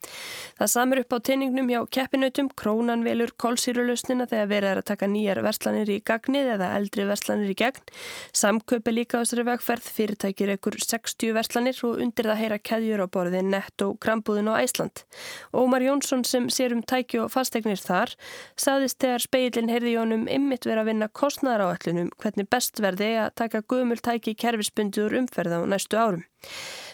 Það 0.58 0.72
samur 0.74 1.02
upp 1.04 1.14
á 1.14 1.18
teiningnum 1.30 1.70
hjá 1.70 1.84
keppinautum, 2.00 2.50
krónan 2.58 3.04
velur 3.06 3.36
kolsýrulausnina 3.38 4.26
þegar 4.32 4.50
verið 4.50 4.72
er 4.72 4.82
að 4.82 4.90
taka 4.90 5.12
nýjar 5.14 5.44
verslanir 5.46 5.94
í 5.94 6.00
gagnið 6.02 6.52
eða 6.56 6.72
eldri 6.80 7.06
verslanir 7.12 7.54
í 7.54 7.58
gegn. 7.62 7.94
Samköpi 8.34 8.96
líka 8.96 9.22
á 9.22 9.28
þessari 9.28 9.46
vegferð, 9.52 9.92
fyrirtækir 10.00 10.56
ekkur 10.56 10.80
60 10.82 11.38
verslanir 11.38 11.86
og 11.86 12.02
undir 12.02 12.32
það 12.32 12.42
heyra 12.42 12.60
keðjur 12.72 13.06
á 13.06 13.08
borði 13.20 13.46
nett 13.54 13.86
og 13.86 14.02
krambúðin 14.02 14.50
á 14.50 14.58
Æsland. 14.66 15.06
Ómar 15.54 15.86
Jónsson 15.86 16.26
sem 16.26 16.50
sér 16.50 16.74
um 16.74 16.82
tæki 16.82 17.22
og 17.22 17.30
fastegnir 17.36 17.83
þar, 17.88 18.14
saðist 18.60 19.00
þegar 19.04 19.26
speilin 19.26 19.72
heyrði 19.72 19.96
jónum 19.98 20.26
ymmit 20.32 20.68
verið 20.68 20.84
að 20.84 20.90
vinna 20.92 21.10
kostnæðar 21.22 21.66
á 21.66 21.74
öllunum 21.74 22.10
hvernig 22.22 22.50
best 22.52 22.82
verði 22.84 23.12
að 23.26 23.36
taka 23.42 23.64
gumul 23.68 24.00
tæki 24.00 24.36
kerfisbundur 24.40 25.18
umferð 25.20 25.58
á 25.58 25.60
næstu 25.68 26.00
árum. 26.00 26.24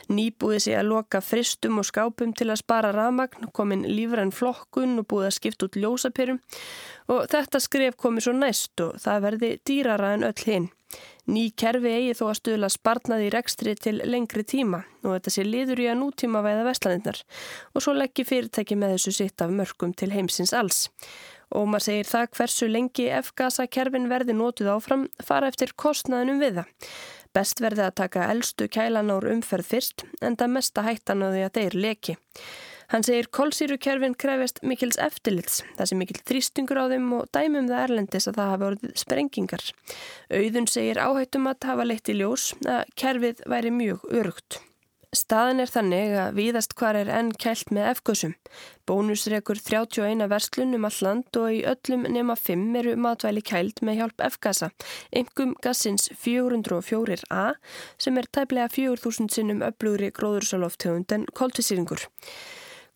Nýbúið 0.10 0.64
sé 0.66 0.74
að 0.80 0.90
loka 0.90 1.22
fristum 1.22 1.78
og 1.82 1.86
skápum 1.86 2.34
til 2.34 2.50
að 2.50 2.64
spara 2.64 2.90
rafmagn, 2.96 3.52
komin 3.54 3.86
lífræn 3.86 4.34
flokkun 4.34 4.98
og 5.04 5.08
búið 5.12 5.30
að 5.30 5.38
skipta 5.38 5.70
út 5.70 5.78
ljósapyrum 5.78 6.42
og 7.14 7.30
þetta 7.30 7.62
skref 7.62 7.98
komi 8.00 8.24
svo 8.26 8.34
næst 8.34 8.82
og 8.82 8.98
það 9.04 9.26
verði 9.28 9.54
dýrara 9.70 10.16
en 10.18 10.26
öll 10.32 10.46
hinn. 10.50 10.70
Ný 11.30 11.50
kerfi 11.54 11.92
eigi 11.94 12.14
þó 12.18 12.24
að 12.30 12.38
stuðla 12.40 12.68
sparnaði 12.74 13.28
í 13.28 13.34
rekstri 13.34 13.76
til 13.78 14.00
lengri 14.02 14.42
tíma 14.48 14.80
og 15.04 15.12
þetta 15.12 15.34
sé 15.36 15.44
liður 15.46 15.82
í 15.84 15.90
að 15.92 16.00
nútíma 16.00 16.42
væða 16.42 16.64
vestlandinnar 16.66 17.20
og 17.76 17.84
svo 17.86 17.94
leggji 17.94 18.26
fyrirtæki 18.26 18.78
með 18.80 18.96
þessu 18.96 19.14
sitt 19.18 19.44
af 19.46 19.54
mörgum 19.54 19.94
til 19.94 20.10
heimsins 20.16 20.56
alls. 20.58 20.88
Ómar 21.54 21.84
segir 21.86 22.10
það 22.10 22.34
hversu 22.38 22.70
lengi 22.70 23.08
F-gasa 23.20 23.68
kerfin 23.70 24.10
verði 24.10 24.34
nótuð 24.38 24.72
áfram 24.74 25.06
fara 25.26 25.50
eftir 25.50 25.76
kostnaðunum 25.78 26.42
við 26.42 26.60
það. 26.62 26.90
Best 27.38 27.62
verði 27.62 27.86
að 27.86 27.98
taka 28.02 28.26
eldstu 28.34 28.70
kælan 28.74 29.14
ár 29.14 29.30
umferð 29.30 29.70
fyrst 29.76 30.06
en 30.26 30.38
það 30.38 30.54
mesta 30.56 30.86
hættan 30.88 31.26
á 31.26 31.28
því 31.30 31.46
að 31.46 31.56
þeir 31.60 31.80
leki. 31.86 32.18
Hann 32.90 33.04
segir 33.06 33.28
kolsýrukerfin 33.30 34.16
krefjast 34.18 34.64
mikils 34.66 34.98
eftirlits, 34.98 35.60
það 35.78 35.90
sem 35.92 36.00
mikil 36.02 36.22
þrýstingur 36.26 36.80
á 36.82 36.86
þeim 36.90 37.12
og 37.20 37.28
dæmum 37.36 37.68
það 37.70 37.84
erlendis 37.86 38.26
að 38.32 38.40
það 38.40 38.50
hafa 38.54 38.70
orðið 38.72 38.96
sprengingar. 39.04 39.66
Auðun 40.40 40.70
segir 40.74 41.02
áhættum 41.04 41.52
að 41.52 41.68
hafa 41.70 41.86
leitt 41.86 42.10
í 42.10 42.16
ljós 42.18 42.48
að 42.66 42.90
kerfið 42.98 43.46
væri 43.54 43.76
mjög 43.76 44.10
örugt. 44.10 44.58
Staðin 45.14 45.62
er 45.62 45.70
þannig 45.70 46.12
að 46.22 46.36
víðast 46.38 46.74
hvar 46.78 46.98
er 46.98 47.08
enn 47.14 47.30
kælt 47.42 47.72
með 47.74 47.88
efgössum. 47.96 48.36
Bónusrekur 48.90 49.58
31 49.58 50.26
verslun 50.30 50.78
um 50.78 50.86
all 50.90 51.00
land 51.06 51.40
og 51.42 51.50
í 51.50 51.64
öllum 51.70 52.06
nema 52.10 52.36
5 52.38 52.78
eru 52.82 52.94
matvæli 52.98 53.42
kælt 53.46 53.82
með 53.86 54.02
hjálp 54.02 54.24
F-gasa, 54.28 54.70
engum 55.10 55.56
gassins 55.66 56.10
404A 56.14 57.46
sem 57.98 58.22
er 58.22 58.30
tæplega 58.30 58.70
4000 58.74 59.34
sinnum 59.34 59.66
öflugri 59.66 60.10
gróðursaloftegund 60.14 61.18
en 61.18 61.30
koltvísýringur. 61.38 62.06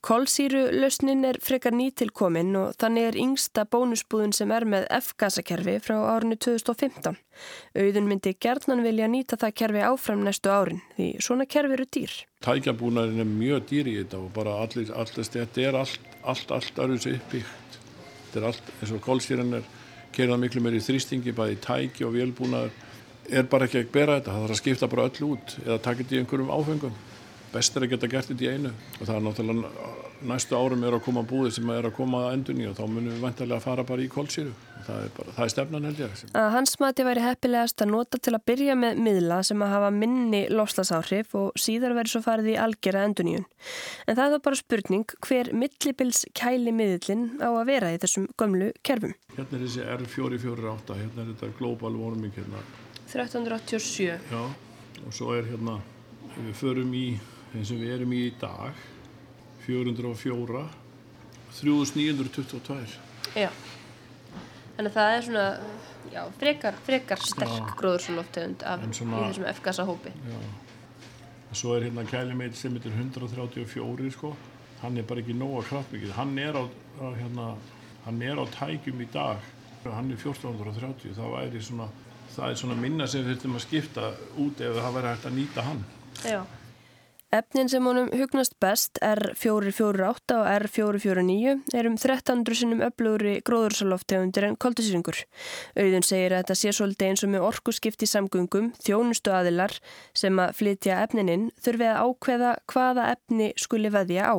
Kolsýru 0.04 0.66
lausnin 0.76 1.24
er 1.24 1.38
frekar 1.39 1.72
nýtilkomin 1.72 2.50
og 2.60 2.74
þannig 2.76 3.06
er 3.08 3.18
yngsta 3.22 3.63
bónusbúðun 3.72 4.34
sem 4.36 4.50
er 4.52 4.66
með 4.68 4.84
F-gasakerfi 4.98 5.78
frá 5.80 5.94
árinu 6.12 6.36
2015. 6.44 7.16
Auðun 7.80 8.10
myndi 8.10 8.34
gerðnan 8.36 8.84
vilja 8.84 9.08
nýta 9.08 9.39
það 9.39 9.54
kerfi 9.62 9.86
áfram 9.88 10.26
næstu 10.28 10.52
árin 10.52 10.82
því 10.98 11.08
svona 11.24 11.48
kerfi 11.48 11.78
eru 11.78 11.86
dýr. 11.88 12.18
Tækjabúnarin 12.44 13.24
er 13.24 13.30
mjög 13.30 13.63
dýr 13.70 13.92
í 13.94 13.96
þetta 14.02 14.20
og 14.20 14.28
bara 14.36 14.58
allir, 14.66 14.92
allir 14.92 15.32
þetta 15.38 15.63
er 15.70 15.80
allt, 15.86 16.12
allt, 16.20 16.52
allt 16.52 16.84
aðeins 16.84 17.08
uppbyggt. 17.13 17.80
Þetta 18.26 18.42
er 18.44 18.50
allt 18.52 18.76
eins 18.82 18.94
og 19.00 19.02
kolsýran 19.08 19.62
er 19.62 19.72
kerðað 20.20 20.44
miklu 20.44 20.66
meiri 20.68 20.84
þrýstingi 20.84 21.32
bæði 21.39 21.62
tæki 21.63 22.04
og 22.04 22.18
vélbúnaður 22.18 22.76
er 23.32 23.48
bara 23.48 23.72
ekki 23.72 23.86
að 23.86 23.96
bera 23.96 24.20
þetta. 24.20 24.36
Það 24.36 24.44
þarf 24.44 24.58
að 24.58 24.63
skipta 24.66 24.94
bara 24.98 25.08
öll 25.08 25.32
út 25.32 25.58
eða 25.63 25.82
taka 25.88 26.04
þetta 26.04 26.20
í 26.20 26.24
einhverjum 26.26 26.56
áfengum 26.60 27.02
best 27.54 27.78
er 27.78 27.86
að 27.86 27.96
geta 27.96 28.12
gert 28.12 28.32
þetta 28.32 28.46
í 28.46 28.52
einu. 28.54 28.74
Og 29.00 29.06
það 29.06 29.16
er 29.16 29.26
náttúrulega 29.28 29.92
næstu 30.24 30.56
árum 30.56 30.84
er 30.88 30.96
að 30.96 31.04
koma 31.04 31.24
búið 31.28 31.58
sem 31.58 31.72
er 31.74 31.88
að 31.88 31.96
koma 31.98 32.28
að 32.28 32.38
endunni 32.38 32.68
og 32.70 32.78
þá 32.78 32.86
munum 32.88 33.12
við 33.12 33.24
vantarlega 33.24 33.60
að 33.60 33.66
fara 33.66 33.84
bara 33.88 34.04
í 34.04 34.10
kólsýru 34.12 34.54
það 34.84 35.02
er, 35.04 35.12
bara, 35.18 35.34
það 35.36 35.46
er 35.46 35.52
stefnan 35.54 35.88
held 35.88 36.02
ég. 36.04 36.24
Að 36.39 36.50
Hans 36.54 36.76
mati 36.82 37.06
væri 37.08 37.24
heppilegast 37.24 37.84
að 37.84 37.92
nota 37.92 38.20
til 38.24 38.34
að 38.38 38.46
byrja 38.50 38.78
með 38.80 39.02
miðla 39.08 39.39
sem 39.48 39.63
að 39.63 39.74
hafa 39.74 39.92
minni 39.96 40.42
lofslasáhrif 40.52 41.36
og 41.39 41.60
síðar 41.60 41.96
verið 41.98 42.16
svo 42.16 42.24
farið 42.26 42.52
í 42.54 42.58
algjörða 42.63 43.06
enduníun 43.10 43.46
en 43.46 44.18
það 44.18 44.24
er 44.26 44.34
þá 44.36 44.46
bara 44.48 44.60
spurning 44.60 45.16
hver 45.28 45.52
millibils 45.63 46.24
kæli 46.39 46.76
miðlinn 46.76 47.26
á 47.44 47.50
að 47.52 47.66
vera 47.72 47.94
í 47.94 48.00
þessum 48.04 48.30
gömlu 48.39 48.72
kerfum. 48.86 49.16
Hérna 49.38 49.60
er 49.60 49.66
þessi 49.66 49.88
R448 49.98 51.00
hérna 51.02 51.26
er 51.26 51.34
þetta 51.34 51.52
global 51.60 51.96
warming 52.00 52.36
hérna. 52.36 52.63
1387 53.12 54.32
Já 54.32 54.44
og 55.04 55.12
svo 55.16 55.34
er 55.36 55.48
hérna 55.50 55.80
við 56.34 56.56
förum 56.58 56.94
í 56.96 57.08
eins 57.54 57.72
og 57.74 57.82
við 57.84 57.94
erum 57.98 58.13
í 58.16 58.24
dag 58.42 58.74
404 59.68 60.63
3922. 61.54 62.98
Já, 63.38 63.50
þannig 64.76 64.89
að 64.89 64.96
það 64.96 65.12
er 65.13 65.26
svona, 65.28 65.44
já, 66.13 66.22
frekar, 66.42 66.80
frekar 66.88 67.22
sterk 67.22 67.76
gróðursaloftegund 67.80 68.66
af 68.68 68.88
svona, 68.98 69.20
í 69.22 69.28
þessum 69.30 69.46
F-gasa 69.52 69.86
hópi. 69.88 70.13
Já, 70.18 70.39
og 71.52 71.60
svo 71.60 71.76
er 71.78 71.86
hérna 71.88 72.06
kælimeil 72.10 72.56
sem 72.58 72.74
heitir 72.74 72.96
134 72.98 74.10
sko, 74.18 74.34
hann 74.82 74.98
er 74.98 75.06
bara 75.08 75.22
ekki 75.22 75.38
nóga 75.38 75.62
kraftmikið, 75.70 76.16
hann 76.18 76.34
er 76.42 76.58
á, 76.58 76.63
á 76.66 77.08
hérna, 77.20 77.52
hann 78.08 78.26
er 78.26 78.42
á 78.42 78.46
tækjum 78.58 79.06
í 79.06 79.10
dag, 79.13 79.46
hann 79.86 80.10
er 80.10 80.18
1430, 80.18 81.13
það 81.20 81.38
væri 81.38 81.62
svona, 81.70 81.88
það 82.34 82.50
er 82.50 82.60
svona 82.63 82.82
minna 82.82 83.08
sem 83.08 83.22
við 83.22 83.38
þurfum 83.38 83.62
að 83.62 83.66
skipta 83.68 84.12
út 84.42 84.66
ef 84.66 84.82
það 84.82 84.98
væri 84.98 85.13
hægt 85.13 85.30
að 85.30 85.38
nýta 85.38 85.70
hann. 85.70 85.86
Já. 86.26 86.42
Efnin 87.34 87.65
sem 87.65 87.82
honum 87.89 88.12
hugnast 88.13 88.54
best 88.62 89.00
R448 89.02 90.36
og 90.36 90.50
R449 90.52 91.54
er 91.74 91.88
um 91.89 91.96
1300 91.98 92.60
sinnum 92.60 92.84
öflugri 92.86 93.39
gróðursaloftegundir 93.48 94.46
en 94.46 94.58
koldusýringur. 94.62 95.24
Auðun 95.74 96.06
segir 96.06 96.36
að 96.36 96.43
þetta 96.43 96.58
sé 96.60 96.74
svolítið 96.78 97.10
eins 97.10 97.26
og 97.26 97.32
með 97.34 97.48
orkuskipt 97.48 98.06
í 98.06 98.12
samgöngum, 98.12 98.69
þjónustu 98.86 99.34
aðilar 99.34 99.74
sem 100.13 100.43
að 100.43 100.54
flytja 100.60 101.00
efnininn 101.08 101.50
þurfi 101.58 101.89
að 101.89 102.04
ákveða 102.06 102.54
hvaða 102.69 103.08
efni 103.15 103.50
skuli 103.65 103.89
veðja 103.98 104.30
á. 104.30 104.36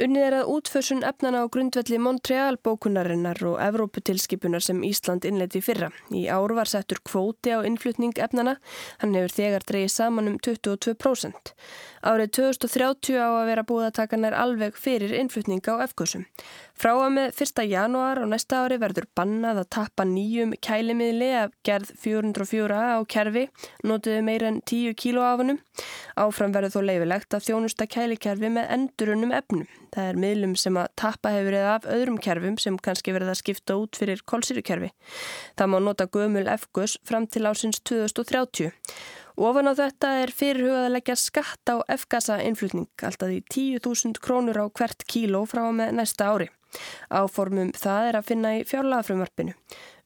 Unnið 0.00 0.22
er 0.24 0.34
að 0.38 0.50
útförsun 0.54 1.02
efnana 1.04 1.42
á 1.44 1.52
grundvelli 1.52 1.98
Montreal 2.00 2.56
bókunarinnar 2.64 3.36
og 3.44 3.58
Evróputilskipunar 3.60 4.64
sem 4.64 4.78
Ísland 4.86 5.26
innleiti 5.28 5.60
fyrra. 5.60 5.90
Í 6.08 6.22
ár 6.32 6.54
var 6.56 6.70
settur 6.72 7.02
kvóti 7.04 7.52
á 7.52 7.60
innflutning 7.68 8.16
efnana, 8.16 8.54
hann 9.02 9.12
hefur 9.18 9.34
þegar 9.36 9.66
dreyið 9.68 9.92
saman 9.92 10.30
um 10.30 10.38
22%. 10.40 11.52
Árið 12.00 12.30
2030 12.38 13.18
á 13.20 13.28
að 13.28 13.48
vera 13.50 13.62
búið 13.68 13.86
að 13.90 13.96
taka 13.98 14.16
nær 14.16 14.32
alveg 14.32 14.76
fyrir 14.80 15.12
innflutning 15.18 15.60
á 15.68 15.84
efkursum. 15.84 16.22
Frá 16.72 16.94
að 16.94 17.10
með 17.12 17.42
1. 17.44 17.60
janúar 17.68 18.22
og 18.22 18.30
næsta 18.32 18.62
ári 18.64 18.78
verður 18.80 19.04
bannað 19.12 19.60
að 19.60 19.68
tappa 19.76 20.06
nýjum 20.08 20.54
kælimiðli 20.64 21.28
af 21.42 21.52
gerð 21.60 21.92
404 22.00 22.80
á 22.96 23.04
kerfi, 23.04 23.44
notuðu 23.84 24.24
meir 24.24 24.46
en 24.48 24.62
10 24.64 24.96
kíló 24.96 25.26
af 25.28 25.42
hannum. 25.42 25.60
Áfram 26.16 26.56
verður 26.56 26.78
þó 26.78 26.80
leifilegt 26.88 27.36
að 27.36 27.46
þjónusta 27.50 27.90
kælikerfi 27.92 28.48
með 28.48 28.72
endurunum 28.78 29.36
efnum. 29.36 29.68
Það 29.92 30.08
er 30.08 30.24
miðlum 30.24 30.56
sem 30.56 30.80
að 30.80 30.92
tappa 31.04 31.36
hefur 31.36 31.60
eða 31.60 31.76
af 31.76 31.88
öðrum 31.98 32.20
kerfum 32.24 32.56
sem 32.62 32.80
kannski 32.80 33.12
verða 33.12 33.34
að 33.34 33.42
skipta 33.42 33.76
út 33.76 34.00
fyrir 34.00 34.24
kólsýrukerfi. 34.24 34.94
Það 35.60 35.72
má 35.74 35.80
nota 35.84 36.08
gömul 36.08 36.48
efgus 36.48 36.96
fram 37.04 37.28
til 37.28 37.44
ásins 37.44 37.84
2030. 37.84 38.72
Ofan 39.38 39.70
á 39.70 39.72
þetta 39.78 40.12
er 40.22 40.32
fyrirhugað 40.34 40.86
að 40.86 40.94
leggja 40.96 41.16
skatt 41.18 41.70
á 41.70 41.76
F-gasa 41.94 42.40
innflutning, 42.42 42.88
alltaf 43.06 43.30
í 43.30 43.42
10.000 43.46 44.18
krónur 44.22 44.58
á 44.58 44.66
hvert 44.66 45.06
kíló 45.06 45.44
frá 45.46 45.62
með 45.70 45.94
næsta 46.00 46.32
ári. 46.32 46.50
Áformum 47.10 47.72
það 47.74 48.08
er 48.08 48.18
að 48.18 48.28
finna 48.28 48.52
í 48.58 48.66
fjárlagafrömmarpinu. 48.68 49.56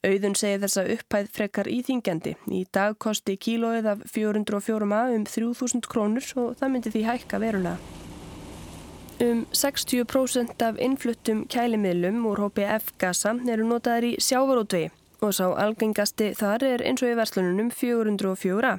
Auðun 0.05 0.37
segir 0.37 0.61
þessa 0.61 0.85
upphæð 0.95 1.29
frekar 1.33 1.69
íþingjandi. 1.73 2.35
Í 2.53 2.65
dag 2.73 2.97
kosti 3.01 3.37
kílóið 3.41 3.89
af 3.95 4.03
404 4.13 4.89
maður 4.89 5.19
um 5.21 5.29
3.000 5.29 5.89
krónur 5.89 6.33
og 6.41 6.57
það 6.61 6.75
myndi 6.75 6.93
því 6.93 7.05
hækka 7.09 7.41
verulega. 7.41 7.79
Um 9.25 9.45
60% 9.55 10.65
af 10.67 10.81
innfluttum 10.83 11.45
kælimiðlum 11.49 12.25
úr 12.27 12.45
hópi 12.45 12.67
F-gasa 12.81 13.37
eru 13.49 13.69
notaður 13.69 14.11
í 14.11 14.15
sjávarótvegi 14.19 14.91
og 15.25 15.35
sá 15.37 15.47
algengasti 15.49 16.31
þar 16.39 16.65
er 16.69 16.85
eins 16.87 17.03
og 17.03 17.11
í 17.11 17.19
verslununum 17.19 17.71
404. 17.75 18.73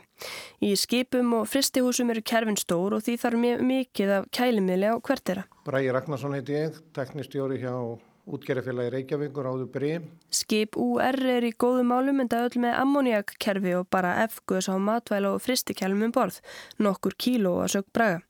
Í 0.66 0.72
skipum 0.80 1.34
og 1.40 1.48
fristihúsum 1.50 2.12
eru 2.14 2.24
kerfin 2.26 2.60
stór 2.60 2.98
og 2.98 3.06
því 3.06 3.16
þarf 3.22 3.42
mjög 3.42 3.64
mikið 3.72 4.14
af 4.20 4.28
kælimiðli 4.36 4.92
á 4.92 4.96
hvertera. 4.98 5.46
Bræði 5.66 5.96
Ragnarsson 5.96 6.38
heiti 6.38 6.60
ég, 6.60 6.78
teknistjóri 6.96 7.60
hjá 7.64 7.74
útgerðafélagi 8.26 8.94
Reykjavíkur 8.94 9.50
áður 9.50 9.68
breym. 9.74 10.08
Skip 10.34 10.78
UR 10.82 11.20
er 11.36 11.46
í 11.46 11.54
góðu 11.54 11.84
málum 11.88 12.22
en 12.24 12.32
það 12.32 12.48
öll 12.48 12.64
með 12.66 12.80
ammoniakkerfi 12.82 13.76
og 13.80 13.90
bara 13.94 14.16
F-gus 14.26 14.70
á 14.70 14.76
matvæla 14.82 15.36
og 15.36 15.44
fristikælum 15.46 16.08
um 16.08 16.16
borð, 16.16 16.40
nokkur 16.82 17.18
kíló 17.22 17.60
að 17.64 17.78
sög 17.78 17.92
braga. 17.94 18.24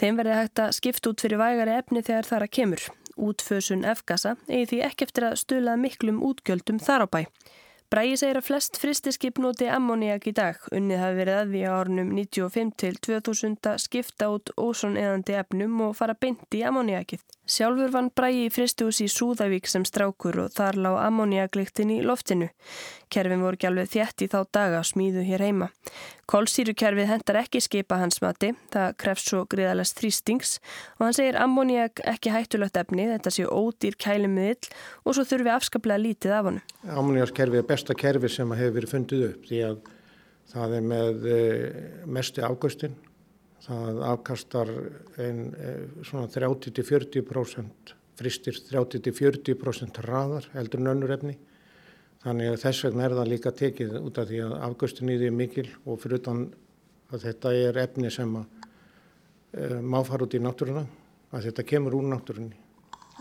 Þeim 0.00 0.16
verði 0.16 0.38
hægt 0.38 0.62
að 0.64 0.72
skipta 0.78 1.12
út 1.12 1.20
fyrir 1.20 1.40
vægari 1.40 1.76
efni 1.76 2.00
þegar 2.00 2.28
þar 2.30 2.46
að 2.46 2.54
kemur. 2.56 2.88
Útfösun 3.20 3.84
F-gasa 3.94 4.36
eigi 4.48 4.66
því 4.72 4.84
ekki 4.88 5.06
eftir 5.08 5.26
að 5.28 5.40
stula 5.42 5.76
miklum 5.80 6.22
útgjöldum 6.24 6.80
þar 6.82 7.04
á 7.04 7.08
bæ. 7.14 7.20
Bræði 7.90 8.18
segir 8.20 8.38
að 8.38 8.46
flest 8.46 8.78
fristiskip 8.78 9.40
noti 9.42 9.66
ammoniak 9.66 10.28
í 10.30 10.32
dag. 10.36 10.58
Unnið 10.70 11.00
hafi 11.02 11.16
verið 11.18 11.38
að 11.40 11.48
því 11.54 11.62
á 11.66 11.72
árunum 11.74 12.12
95 12.14 12.70
til 12.78 12.92
2000 13.02 13.72
skipta 13.82 14.28
út 14.30 14.52
ósón 14.54 14.94
eðandi 15.00 15.34
efnum 15.40 15.80
og 15.88 15.96
fara 15.98 16.14
beint 16.14 16.54
í 16.54 16.62
ammoniakið. 16.68 17.24
Sjálfur 17.50 17.90
vann 17.90 18.12
Bræði 18.14 18.44
í 18.46 18.50
fristihús 18.54 19.00
í 19.02 19.08
Súðavík 19.10 19.66
sem 19.66 19.82
strákur 19.88 20.36
og 20.44 20.52
þar 20.54 20.76
lág 20.84 20.98
ammoniaglíktin 21.02 21.90
í 21.90 21.98
loftinu. 22.06 22.46
Kerfin 23.10 23.42
voru 23.42 23.58
ekki 23.58 23.66
alveg 23.66 23.90
þjætt 23.90 24.22
í 24.22 24.28
þá 24.30 24.38
daga 24.54 24.82
smíðu 24.86 25.24
hér 25.26 25.42
heima. 25.48 25.70
Kólsýrukerfið 26.30 27.10
hendar 27.10 27.40
ekki 27.42 27.62
skipa 27.64 27.98
hans 27.98 28.20
mati, 28.22 28.52
það 28.70 28.94
krefst 29.02 29.32
svo 29.32 29.42
griðalast 29.50 29.98
þrýstings 29.98 30.60
og 31.00 31.08
hann 31.08 31.18
segir 31.18 31.40
ammoniak 31.42 32.04
ekki 32.06 32.30
hættulegt 32.30 32.78
efni, 32.78 33.08
þetta 33.10 33.34
séu 33.34 33.50
ódýr 33.50 33.98
kælumiðil 33.98 34.70
og 35.02 35.18
svo 35.18 35.26
þurfi 35.26 35.54
afskaplega 35.56 36.04
lítið 36.04 36.36
af 36.38 36.50
hann. 36.52 36.62
Ammoniakskerfið 36.86 37.64
er 37.64 37.70
besta 37.72 37.98
kerfi 37.98 38.30
sem 38.30 38.54
hefur 38.54 38.78
verið 38.78 38.94
fundið 38.94 39.26
upp 39.32 39.50
því 39.50 39.64
að 39.72 39.80
það 40.54 40.78
er 40.78 40.90
með 40.94 41.30
eh, 41.34 41.70
mestu 42.06 42.46
águstin 42.46 42.94
það 43.64 44.02
afkastar 44.08 44.70
en, 45.20 45.40
eh, 45.54 46.04
svona 46.04 46.28
30-40% 46.32 47.94
fristir 48.20 48.56
30-40% 48.68 50.00
raðar 50.04 50.48
heldur 50.54 50.80
en 50.80 50.92
önnur 50.94 51.14
efni. 51.16 51.36
Þannig 52.20 52.52
að 52.52 52.62
þess 52.64 52.84
vegna 52.84 53.04
er 53.06 53.16
það 53.16 53.30
líka 53.32 53.52
tekið 53.56 53.94
út 54.00 54.18
af 54.20 54.28
því 54.28 54.40
að 54.44 54.56
afgöstin 54.66 55.12
í 55.12 55.16
því 55.16 55.28
er 55.30 55.36
mikil 55.36 55.68
og 55.86 56.00
fyrir 56.02 56.20
utan 56.20 56.42
að 57.10 57.22
þetta 57.24 57.52
er 57.56 57.78
efni 57.80 58.10
sem 58.12 58.34
að 58.36 58.44
e, 59.56 59.68
má 59.80 60.02
fara 60.04 60.26
út 60.26 60.36
í 60.36 60.42
náttúruna 60.44 60.84
að 61.32 61.46
þetta 61.48 61.64
kemur 61.70 61.96
úr 61.96 62.10
náttúrunni. 62.10 62.58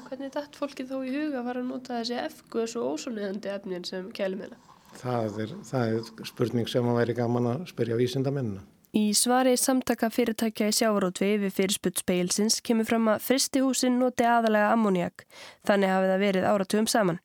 Hvernig 0.09 0.33
dætt 0.33 0.57
fólki 0.59 0.83
þó 0.89 0.97
í 1.05 1.13
huga 1.13 1.45
var 1.45 1.61
að 1.61 1.69
nota 1.69 2.01
þessi 2.01 2.19
F-gus 2.25 2.75
og 2.75 2.97
ósónuðandi 2.97 3.53
efnin 3.53 3.87
sem 3.87 4.11
kælum 4.11 4.43
eða? 4.49 4.59
Það 4.99 5.39
er, 5.45 5.55
það 5.69 5.95
er 5.95 6.27
spurning 6.27 6.67
sem 6.67 6.91
að 6.91 6.99
væri 6.99 7.15
gaman 7.15 7.51
að 7.53 7.65
spyrja 7.71 7.99
vísindamennina 7.99 8.65
Í 8.89 9.11
svari 9.13 9.51
samtaka 9.53 10.07
fyrirtækja 10.09 10.71
í 10.71 10.73
sjávarótvi 10.73 11.35
við 11.43 11.51
fyrirsputtspeilsins 11.59 12.57
kemur 12.65 12.87
fram 12.89 13.05
að 13.13 13.21
fristihúsin 13.21 13.99
noti 14.01 14.25
aðalega 14.25 14.71
ammoniak, 14.73 15.27
þannig 15.69 15.93
hafið 15.93 16.13
það 16.13 16.23
verið 16.23 16.47
áratugum 16.49 16.87
saman. 16.89 17.19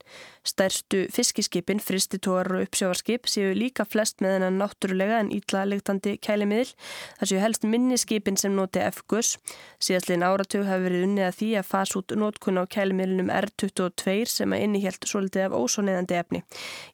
Stærstu 0.45 1.07
fiskiskipin, 1.09 1.79
fristitóar 1.81 2.51
og 2.53 2.67
uppsjávarskip 2.67 3.31
séu 3.33 3.55
líka 3.57 3.87
flest 3.89 4.21
með 4.21 4.35
hennan 4.37 4.59
náttúrulega 4.61 5.23
en 5.23 5.31
ítla 5.33 5.63
ligtandi 5.65 6.19
kælimiðl. 6.21 6.75
Það 7.17 7.31
séu 7.31 7.41
helst 7.41 7.65
minniskipin 7.65 8.37
sem 8.37 8.53
noti 8.53 8.83
F-gus. 8.85 9.39
Síðastlegin 9.81 10.27
áratug 10.27 10.67
hafi 10.69 10.85
verið 10.85 11.07
unnið 11.07 11.29
að 11.31 11.39
því 11.39 11.49
að 11.63 11.71
fasa 11.71 11.97
út 12.03 12.13
nótkun 12.21 12.61
á 12.61 12.65
kælimiðlunum 12.77 13.33
R22 13.33 14.19
sem 14.35 14.53
að 14.53 14.67
innihjælt 14.67 15.09
svolítið 15.09 15.47
af 15.47 15.57
ósóniðandi 15.57 16.21
efni. 16.21 16.43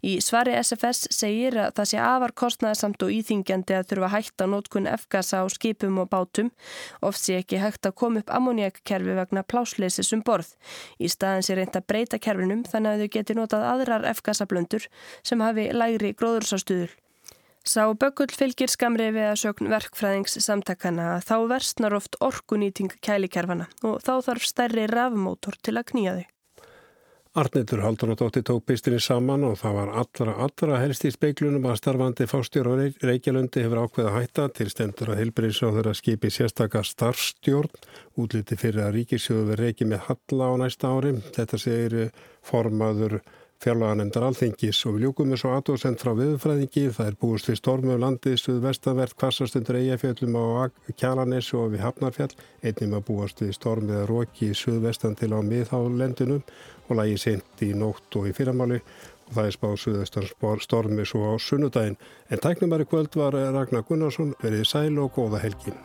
Í 0.06 0.14
svari 0.22 0.54
SFS 0.60 1.10
segir 1.10 1.58
að 1.58 1.74
það 1.80 1.90
sé 1.90 2.00
afar 2.06 2.36
kostnæðasamt 2.44 3.02
og 3.02 3.10
íþingjandi 3.18 3.80
að 3.80 3.90
þurfa 3.90 4.12
hægt 4.14 4.46
á 4.46 4.46
nótkun 4.60 4.86
F-gasa 4.86 5.42
á 5.42 5.46
skipum 5.48 5.98
og 5.98 6.10
bátum. 6.12 6.50
Oft 7.02 7.24
sé 7.24 7.40
ekki 7.40 7.60
hægt 7.60 7.88
að 7.88 7.96
koma 7.96 8.20
upp 8.20 8.30
ammoniakkerfi 8.30 9.16
vegna 9.16 9.42
plásleysis 9.42 10.12
um 10.12 10.22
borð. 10.22 10.54
Í 11.00 11.08
staðin 11.08 11.46
sé 11.46 11.56
reynd 11.56 11.76
að 11.76 11.86
breyta 11.88 12.20
kerfinum 12.20 12.64
þannig 12.68 12.90
að 12.92 13.04
þau 13.04 13.12
geti 13.16 13.38
notað 13.38 13.68
aðrar 13.72 14.08
F-gasablöndur 14.14 14.88
sem 15.24 15.40
hafi 15.40 15.70
lægri 15.72 16.12
gróðursástuðul. 16.14 16.90
Sá 17.60 17.92
bökull 17.92 18.32
fylgir 18.32 18.72
skamri 18.72 19.10
við 19.12 19.26
að 19.28 19.40
sögn 19.42 19.68
verkfræðings 19.68 20.38
samtakana 20.40 21.10
að 21.18 21.26
þá 21.28 21.36
versnar 21.52 21.96
oft 21.98 22.16
orkunýting 22.24 22.94
kælikerfana 23.04 23.68
og 23.84 24.00
þá 24.00 24.14
þarf 24.30 24.48
stærri 24.48 24.86
rafmótor 24.88 25.60
til 25.60 25.76
að 25.76 25.90
knýja 25.92 26.14
þau. 26.20 26.28
Arnildur 27.32 27.78
Halduradóttir 27.78 28.42
tók 28.42 28.64
pistinni 28.66 28.98
saman 28.98 29.44
og 29.46 29.52
það 29.60 29.74
var 29.76 29.90
allra, 30.00 30.32
allra 30.42 30.78
helst 30.82 31.04
í 31.06 31.12
speiklunum 31.14 31.68
að 31.70 31.76
starfandi 31.78 32.26
fástjóra 32.26 32.88
Reykjalundi 33.06 33.62
hefur 33.62 33.84
ákveða 33.84 34.14
hætta 34.16 34.46
til 34.56 34.66
stendur 34.72 35.12
að 35.12 35.20
heilbreyðsjóður 35.20 35.92
að 35.92 35.98
skipi 36.00 36.32
sérstakar 36.34 36.88
starfstjórn 36.88 37.70
útliti 38.18 38.58
fyrir 38.58 38.82
að 38.88 38.96
ríkisjóðu 38.96 39.44
verið 39.52 39.68
reykið 39.68 39.92
með 39.92 40.02
halla 40.08 40.50
á 40.50 40.54
næsta 40.64 40.90
ári. 40.90 41.12
Þetta 41.38 41.62
segir 41.62 41.96
formaður 42.50 43.20
fjárlaganemndar 43.60 44.24
alþengis 44.24 44.78
og 44.88 44.96
við 44.96 45.04
ljúkum 45.04 45.32
þessu 45.34 45.50
aðdóðsend 45.52 46.00
frá 46.00 46.14
viðfræðingi. 46.16 46.84
Það 46.96 47.10
er 47.10 47.16
búist 47.20 47.50
við 47.50 47.58
stormu 47.60 47.94
um 47.94 48.02
landið, 48.04 48.36
stuð 48.40 48.60
vestanvert, 48.64 49.16
kvassastundur 49.20 49.78
eigafjöllum 49.80 50.38
á 50.40 50.72
Kjalanessu 50.96 51.58
og 51.60 51.74
við 51.74 51.84
Hafnarfjall. 51.84 52.32
Einnig 52.64 52.92
maður 52.92 53.06
búast 53.10 53.42
við 53.44 53.54
stormið 53.58 53.98
að 54.00 54.06
róki 54.10 54.50
í 54.50 54.56
suðvestan 54.56 55.18
til 55.20 55.32
á 55.36 55.40
miðhálendunum 55.44 56.44
og 56.88 56.96
lagi 56.96 57.18
sent 57.20 57.64
í 57.66 57.72
nótt 57.76 58.16
og 58.16 58.30
í 58.30 58.36
fyrramáli 58.36 58.80
og 58.80 59.34
það 59.36 59.50
er 59.50 59.56
spáð 59.58 59.76
suðvestan 59.84 60.30
stormi 60.64 61.04
svo 61.06 61.28
á 61.30 61.34
sunnudaginn. 61.36 62.00
En 62.30 62.40
tæknumæri 62.40 62.88
kvöld 62.88 63.12
var 63.20 63.36
Ragnar 63.36 63.84
Gunnarsson, 63.84 64.34
verið 64.40 64.66
sæl 64.72 64.96
og 64.98 65.12
góða 65.14 65.44
helgin. 65.44 65.76